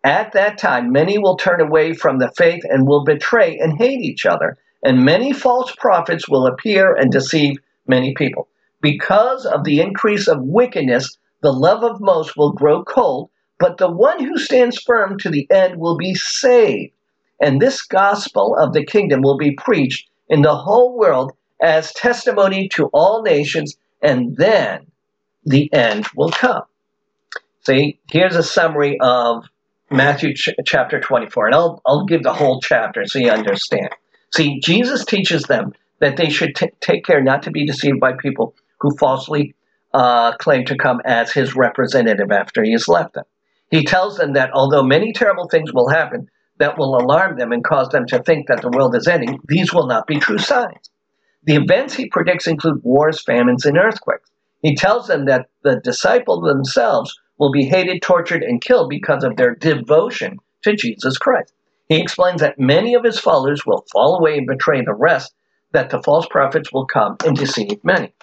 [0.03, 4.01] At that time, many will turn away from the faith and will betray and hate
[4.01, 7.57] each other and many false prophets will appear and deceive
[7.88, 8.47] many people.
[8.81, 13.89] Because of the increase of wickedness, the love of most will grow cold, but the
[13.89, 16.93] one who stands firm to the end will be saved.
[17.41, 22.69] And this gospel of the kingdom will be preached in the whole world as testimony
[22.69, 24.86] to all nations, and then
[25.45, 26.61] the end will come.
[27.66, 29.45] See, here's a summary of
[29.89, 33.89] Matthew ch- chapter 24, and I'll, I'll give the whole chapter so you understand.
[34.36, 38.13] See, Jesus teaches them that they should t- take care not to be deceived by
[38.13, 39.55] people who falsely
[39.93, 43.24] uh, claim to come as his representative after he has left them.
[43.72, 47.63] He tells them that although many terrible things will happen that will alarm them and
[47.63, 50.89] cause them to think that the world is ending, these will not be true signs.
[51.43, 54.30] The events he predicts include wars, famines, and earthquakes.
[54.61, 59.36] He tells them that the disciples themselves will be hated, tortured, and killed because of
[59.36, 61.53] their devotion to Jesus Christ.
[61.88, 65.33] He explains that many of his followers will fall away and betray the rest,
[65.71, 68.13] that the false prophets will come and deceive many.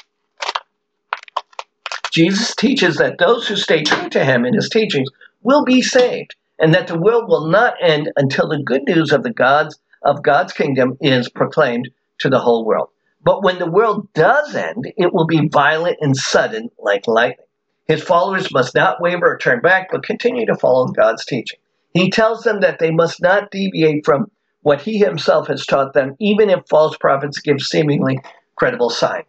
[2.12, 5.08] Jesus teaches that those who stay true to him and his teachings
[5.42, 9.22] will be saved, and that the world will not end until the good news of
[9.22, 11.88] the gods of God's kingdom is proclaimed
[12.18, 12.90] to the whole world.
[13.24, 17.46] But when the world does end, it will be violent and sudden like lightning.
[17.86, 21.58] His followers must not waver or turn back, but continue to follow God's teaching.
[21.94, 24.30] He tells them that they must not deviate from
[24.62, 28.18] what he himself has taught them, even if false prophets give seemingly
[28.56, 29.26] credible signs.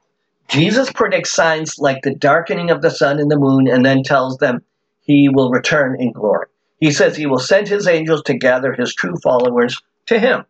[0.48, 4.38] Jesus predicts signs like the darkening of the sun and the moon and then tells
[4.38, 4.64] them
[5.02, 6.48] he will return in glory.
[6.80, 10.46] He says he will send his angels to gather his true followers to him.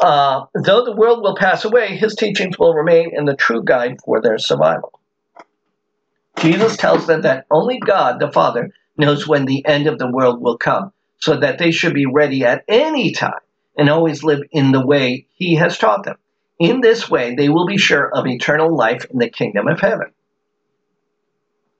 [0.00, 3.96] Uh, though the world will pass away, his teachings will remain in the true guide
[4.04, 4.98] for their survival.
[6.38, 10.40] Jesus tells them that only God, the Father, knows when the end of the world
[10.40, 13.40] will come, so that they should be ready at any time
[13.76, 16.16] and always live in the way He has taught them.
[16.58, 20.12] In this way, they will be sure of eternal life in the kingdom of heaven.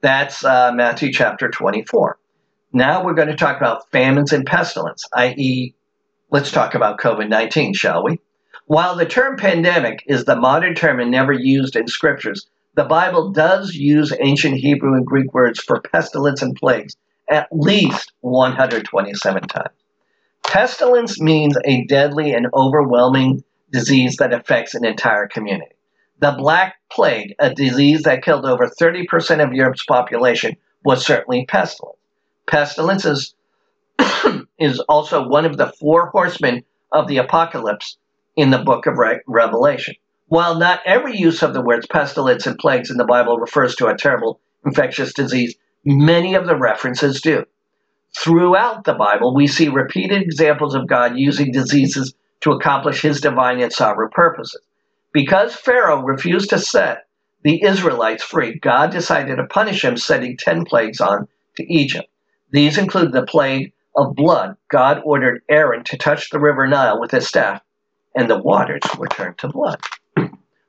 [0.03, 2.19] That's uh, Matthew chapter 24.
[2.73, 5.75] Now we're going to talk about famines and pestilence, i.e.,
[6.31, 8.21] let's talk about COVID 19, shall we?
[8.67, 12.47] While the term pandemic is the modern term and never used in scriptures,
[12.77, 16.95] the Bible does use ancient Hebrew and Greek words for pestilence and plagues
[17.29, 19.75] at least 127 times.
[20.47, 25.75] Pestilence means a deadly and overwhelming disease that affects an entire community.
[26.21, 31.99] The Black Plague, a disease that killed over 30% of Europe's population, was certainly pestilence.
[32.47, 33.35] Pestilence is,
[34.59, 36.63] is also one of the four horsemen
[36.93, 37.97] of the apocalypse
[38.37, 39.97] in the book of Re- Revelation.
[40.29, 43.87] While not every use of the words pestilence and plagues in the Bible refers to
[43.87, 45.55] a terrible infectious disease,
[45.85, 47.45] many of the references do.
[48.17, 53.61] Throughout the Bible, we see repeated examples of God using diseases to accomplish his divine
[53.61, 54.61] and sovereign purposes.
[55.13, 57.07] Because Pharaoh refused to set
[57.43, 62.09] the Israelites free, God decided to punish him, sending 10 plagues on to Egypt.
[62.51, 64.57] These include the plague of blood.
[64.69, 67.63] God ordered Aaron to touch the river Nile with his staff,
[68.17, 69.81] and the waters were turned to blood.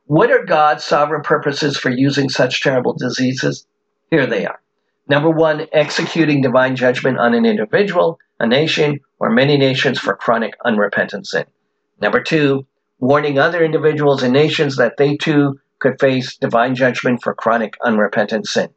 [0.07, 3.67] What are God's sovereign purposes for using such terrible diseases?
[4.09, 4.61] Here they are.
[5.09, 10.53] Number one, executing divine judgment on an individual, a nation, or many nations for chronic
[10.63, 11.43] unrepentant sin.
[11.99, 12.65] Number two,
[12.99, 18.47] warning other individuals and nations that they too could face divine judgment for chronic unrepentant
[18.47, 18.69] sin.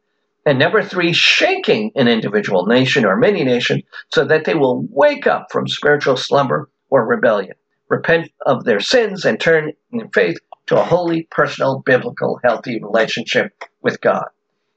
[0.44, 5.28] And number three, shaking an individual nation or many nations so that they will wake
[5.28, 7.54] up from spiritual slumber or rebellion,
[7.88, 10.38] repent of their sins, and turn in faith
[10.70, 13.52] to a holy, personal, biblical, healthy relationship
[13.82, 14.26] with God.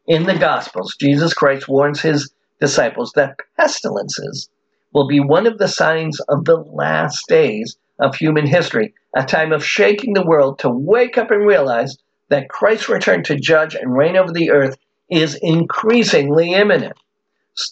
[0.08, 4.50] In the Gospels, Jesus Christ warns his disciples that pestilences
[4.92, 9.52] will be one of the signs of the last days of human history, a time
[9.52, 11.96] of shaking the world to wake up and realize
[12.30, 14.76] that Christ's return to judge and reign over the earth
[15.12, 16.98] is increasingly imminent.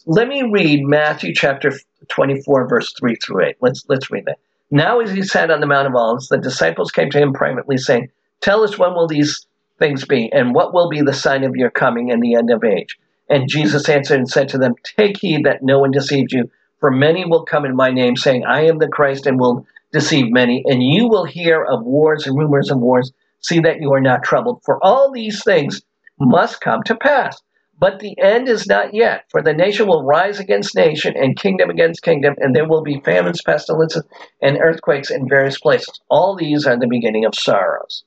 [0.05, 1.71] Let me read Matthew chapter
[2.09, 3.55] 24, verse 3 through 8.
[3.61, 4.37] Let's, let's read that.
[4.73, 7.77] Now, as he sat on the Mount of Olives, the disciples came to him privately,
[7.77, 8.09] saying,
[8.39, 9.45] Tell us when will these
[9.77, 12.63] things be, and what will be the sign of your coming and the end of
[12.63, 12.97] age?
[13.29, 16.49] And Jesus answered and said to them, Take heed that no one deceives you,
[16.79, 20.31] for many will come in my name, saying, I am the Christ, and will deceive
[20.31, 20.63] many.
[20.65, 23.11] And you will hear of wars and rumors of wars.
[23.41, 25.81] See that you are not troubled, for all these things
[26.17, 27.41] must come to pass
[27.81, 31.71] but the end is not yet, for the nation will rise against nation and kingdom
[31.71, 34.03] against kingdom, and there will be famines, pestilences,
[34.39, 35.99] and earthquakes in various places.
[36.07, 38.03] All these are the beginning of sorrows.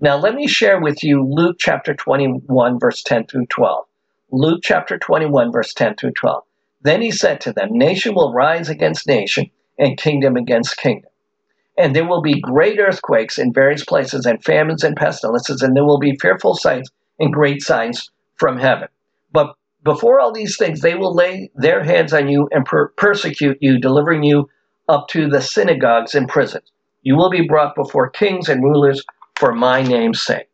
[0.00, 3.84] Now, let me share with you Luke chapter 21, verse 10 through 12.
[4.32, 6.42] Luke chapter 21, verse 10 through 12.
[6.82, 9.48] Then he said to them, Nation will rise against nation,
[9.78, 11.12] and kingdom against kingdom.
[11.78, 15.84] And there will be great earthquakes in various places, and famines and pestilences, and there
[15.84, 18.88] will be fearful sights and great signs from heaven.
[19.32, 19.54] But
[19.84, 23.78] before all these things, they will lay their hands on you and per- persecute you,
[23.80, 24.48] delivering you
[24.88, 26.70] up to the synagogues and prisons.
[27.02, 29.04] You will be brought before kings and rulers
[29.36, 30.48] for my name's sake.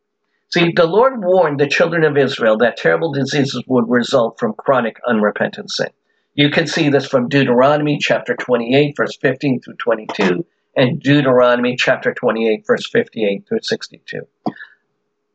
[0.50, 4.96] See, the Lord warned the children of Israel that terrible diseases would result from chronic
[5.06, 5.90] unrepentant sin.
[6.34, 12.14] You can see this from Deuteronomy chapter 28, verse 15 through 22, and Deuteronomy chapter
[12.14, 14.22] 28, verse 58 through 62.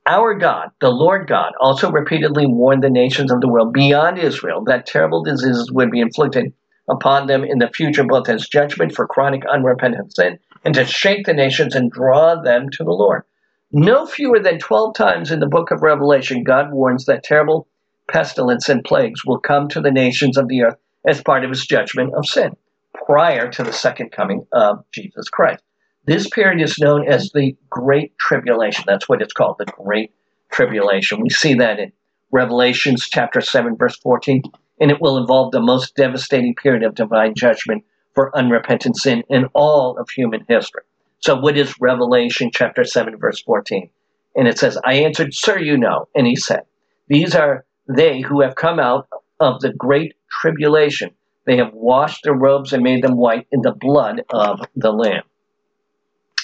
[0.05, 4.63] Our God, the Lord God, also repeatedly warned the nations of the world beyond Israel
[4.65, 6.51] that terrible diseases would be inflicted
[6.89, 11.25] upon them in the future, both as judgment for chronic unrepentant sin and to shake
[11.25, 13.23] the nations and draw them to the Lord.
[13.71, 17.67] No fewer than 12 times in the book of Revelation, God warns that terrible
[18.09, 20.77] pestilence and plagues will come to the nations of the earth
[21.07, 22.57] as part of his judgment of sin
[23.05, 25.63] prior to the second coming of Jesus Christ.
[26.05, 28.83] This period is known as the Great Tribulation.
[28.85, 30.11] That's what it's called, the Great
[30.51, 31.21] Tribulation.
[31.21, 31.93] We see that in
[32.29, 34.41] Revelations chapter 7, verse 14,
[34.81, 37.85] and it will involve the most devastating period of divine judgment
[38.15, 40.81] for unrepentant sin in all of human history.
[41.19, 43.89] So, what is Revelation chapter 7, verse 14?
[44.35, 46.09] And it says, I answered, Sir, you know.
[46.15, 46.63] And he said,
[47.07, 49.07] These are they who have come out
[49.39, 51.11] of the great tribulation.
[51.45, 55.23] They have washed their robes and made them white in the blood of the Lamb.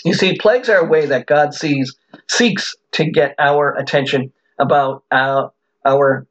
[0.05, 1.95] You see, plagues are a way that God sees
[2.27, 5.51] seeks to get our attention about our,
[5.85, 6.27] our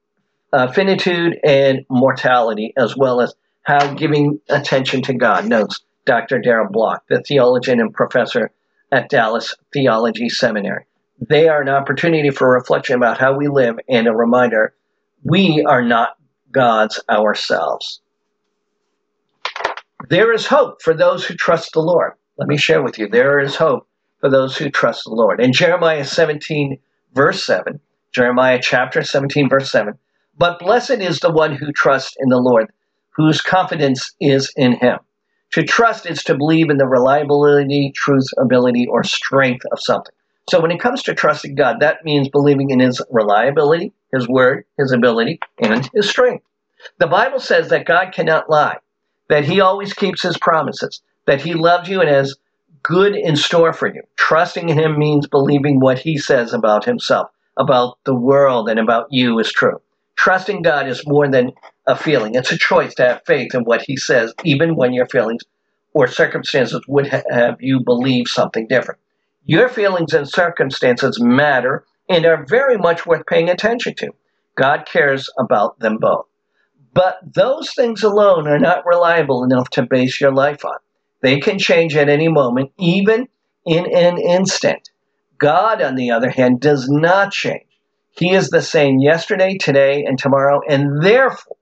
[0.53, 5.47] uh, finitude and mortality, as well as how giving attention to God.
[5.47, 6.41] Notes Dr.
[6.41, 8.51] Darrell Bock, the theologian and professor
[8.91, 10.87] at Dallas Theology Seminary.
[11.21, 14.75] They are an opportunity for reflection about how we live and a reminder
[15.23, 16.17] we are not
[16.51, 18.01] gods ourselves.
[20.09, 22.13] There is hope for those who trust the Lord.
[22.39, 23.09] Let me share with you.
[23.09, 23.89] There is hope
[24.21, 25.41] for those who trust the Lord.
[25.41, 26.79] In Jeremiah 17,
[27.13, 27.81] verse 7,
[28.13, 29.99] Jeremiah chapter 17, verse 7,
[30.37, 32.73] but blessed is the one who trusts in the Lord,
[33.11, 34.99] whose confidence is in him.
[35.53, 40.15] To trust is to believe in the reliability, truth, ability, or strength of something.
[40.49, 44.65] So when it comes to trusting God, that means believing in his reliability, his word,
[44.79, 46.45] his ability, and his strength.
[46.99, 48.79] The Bible says that God cannot lie,
[49.29, 52.37] that he always keeps his promises, that he loves you and has
[52.83, 54.01] good in store for you.
[54.17, 59.09] Trusting in him means believing what he says about himself, about the world, and about
[59.11, 59.79] you is true.
[60.17, 61.53] Trusting God is more than
[61.87, 65.07] a feeling, it's a choice to have faith in what he says, even when your
[65.07, 65.43] feelings
[65.93, 68.99] or circumstances would ha- have you believe something different.
[69.45, 74.13] Your feelings and circumstances matter and are very much worth paying attention to.
[74.57, 76.25] God cares about them both.
[76.95, 80.79] But those things alone are not reliable enough to base your life on.
[81.23, 83.29] They can change at any moment, even
[83.67, 84.91] in an instant.
[85.39, 87.65] God, on the other hand, does not change.
[88.11, 91.57] He is the same yesterday, today, and tomorrow, and therefore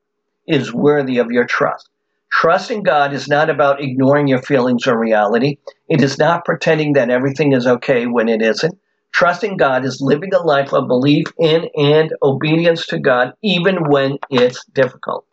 [0.46, 1.88] is worthy of your trust.
[2.32, 5.58] Trusting God is not about ignoring your feelings or reality.
[5.88, 8.78] It is not pretending that everything is okay when it isn't.
[9.12, 14.18] Trusting God is living a life of belief in and obedience to God, even when
[14.30, 15.24] it's difficult.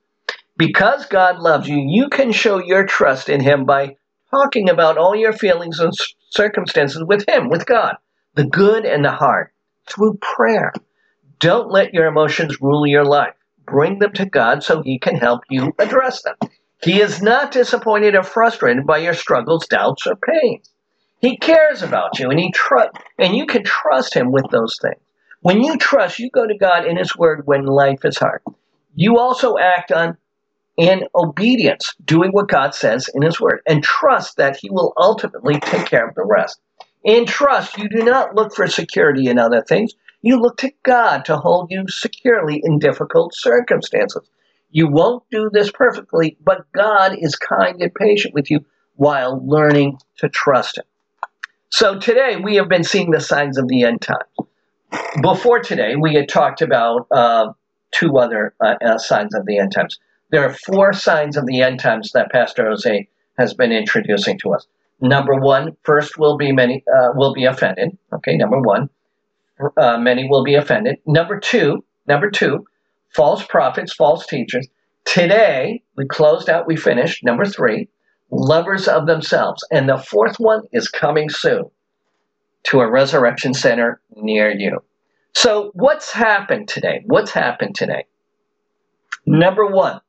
[0.55, 3.97] Because God loves you, you can show your trust in Him by
[4.33, 5.93] talking about all your feelings and
[6.29, 7.95] circumstances with Him, with God,
[8.35, 9.49] the good and the hard,
[9.87, 10.73] through prayer.
[11.39, 13.35] Don't let your emotions rule your life.
[13.65, 16.35] Bring them to God so He can help you address them.
[16.81, 20.69] He is not disappointed or frustrated by your struggles, doubts, or pains.
[21.21, 24.99] He cares about you and he trust and you can trust him with those things.
[25.39, 28.41] When you trust, you go to God in his word when life is hard.
[28.95, 30.17] You also act on
[30.77, 35.59] in obedience, doing what God says in His Word, and trust that He will ultimately
[35.59, 36.59] take care of the rest.
[37.03, 39.93] In trust, you do not look for security in other things.
[40.21, 44.27] You look to God to hold you securely in difficult circumstances.
[44.71, 48.65] You won't do this perfectly, but God is kind and patient with you
[48.95, 50.85] while learning to trust Him.
[51.69, 54.29] So today we have been seeing the signs of the end times.
[55.21, 57.53] Before today, we had talked about uh,
[57.91, 59.99] two other uh, uh, signs of the end times.
[60.33, 63.07] There are four signs of the end times that Pastor Jose
[63.37, 64.65] has been introducing to us.
[64.99, 67.95] Number one, first will be many uh, will be offended.
[68.11, 68.89] Okay, number one,
[69.77, 70.97] uh, many will be offended.
[71.05, 72.65] Number two, number two,
[73.13, 74.67] false prophets, false teachers.
[75.05, 76.65] Today we closed out.
[76.65, 77.87] We finished number three,
[78.31, 81.65] lovers of themselves, and the fourth one is coming soon
[82.63, 84.83] to a resurrection center near you.
[85.35, 87.03] So what's happened today?
[87.05, 88.05] What's happened today?
[89.27, 90.01] Number one,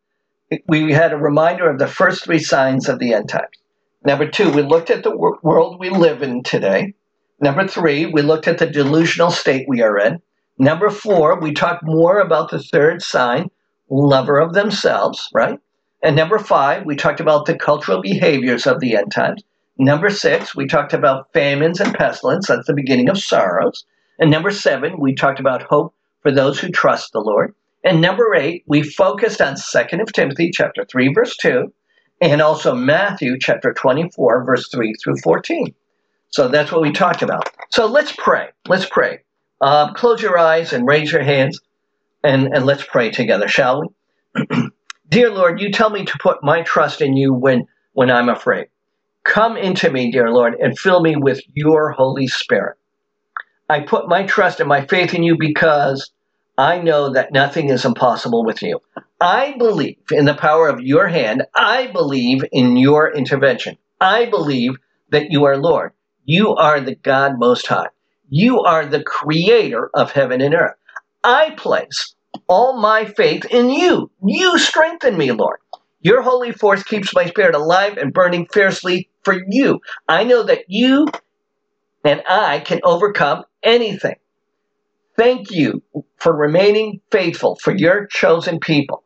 [0.68, 3.56] we had a reminder of the first three signs of the end times.
[4.04, 6.94] Number two, we looked at the wor- world we live in today.
[7.40, 10.20] Number three, we looked at the delusional state we are in.
[10.58, 13.50] Number four, we talked more about the third sign,
[13.90, 15.58] lover of themselves, right?
[16.02, 19.42] And number five, we talked about the cultural behaviors of the end times.
[19.78, 22.46] Number six, we talked about famines and pestilence.
[22.46, 23.84] That's the beginning of sorrows.
[24.18, 27.54] And number seven, we talked about hope for those who trust the Lord.
[27.84, 31.70] And number eight, we focused on 2nd of Timothy chapter 3, verse 2,
[32.22, 35.74] and also Matthew chapter 24, verse 3 through 14.
[36.30, 37.50] So that's what we talked about.
[37.70, 38.48] So let's pray.
[38.66, 39.20] Let's pray.
[39.60, 41.60] Uh, close your eyes and raise your hands
[42.24, 44.46] and, and let's pray together, shall we?
[45.10, 48.68] dear Lord, you tell me to put my trust in you when, when I'm afraid.
[49.24, 52.76] Come into me, dear Lord, and fill me with your Holy Spirit.
[53.68, 56.10] I put my trust and my faith in you because
[56.56, 58.80] I know that nothing is impossible with you.
[59.20, 61.44] I believe in the power of your hand.
[61.54, 63.76] I believe in your intervention.
[64.00, 64.76] I believe
[65.10, 65.92] that you are Lord.
[66.24, 67.88] You are the God Most High.
[68.28, 70.76] You are the creator of heaven and earth.
[71.24, 72.14] I place
[72.48, 74.10] all my faith in you.
[74.24, 75.58] You strengthen me, Lord.
[76.00, 79.80] Your holy force keeps my spirit alive and burning fiercely for you.
[80.08, 81.06] I know that you
[82.04, 84.16] and I can overcome anything.
[85.16, 85.82] Thank you
[86.16, 89.04] for remaining faithful for your chosen people.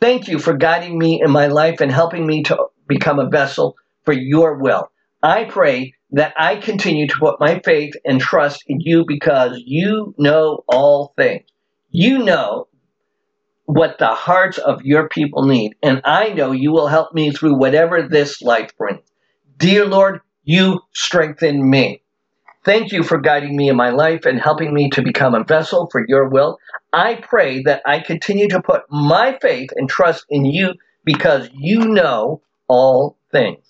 [0.00, 3.76] Thank you for guiding me in my life and helping me to become a vessel
[4.04, 4.90] for your will.
[5.22, 10.14] I pray that I continue to put my faith and trust in you because you
[10.18, 11.46] know all things.
[11.90, 12.68] You know
[13.64, 17.58] what the hearts of your people need, and I know you will help me through
[17.58, 19.00] whatever this life brings.
[19.56, 22.02] Dear Lord, you strengthen me.
[22.66, 25.88] Thank you for guiding me in my life and helping me to become a vessel
[25.92, 26.58] for your will.
[26.92, 31.78] I pray that I continue to put my faith and trust in you because you
[31.86, 33.64] know all things.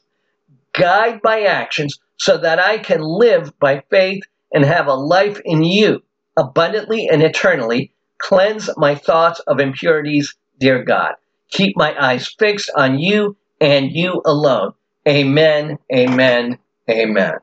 [0.73, 5.63] Guide my actions so that I can live by faith and have a life in
[5.63, 6.03] you
[6.39, 7.93] abundantly and eternally.
[8.17, 11.17] Cleanse my thoughts of impurities, dear God.
[11.51, 14.73] Keep my eyes fixed on you and you alone.
[15.07, 17.35] Amen, amen, amen.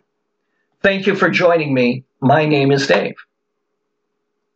[0.83, 2.03] Thank you for joining me.
[2.19, 3.15] My name is Dave.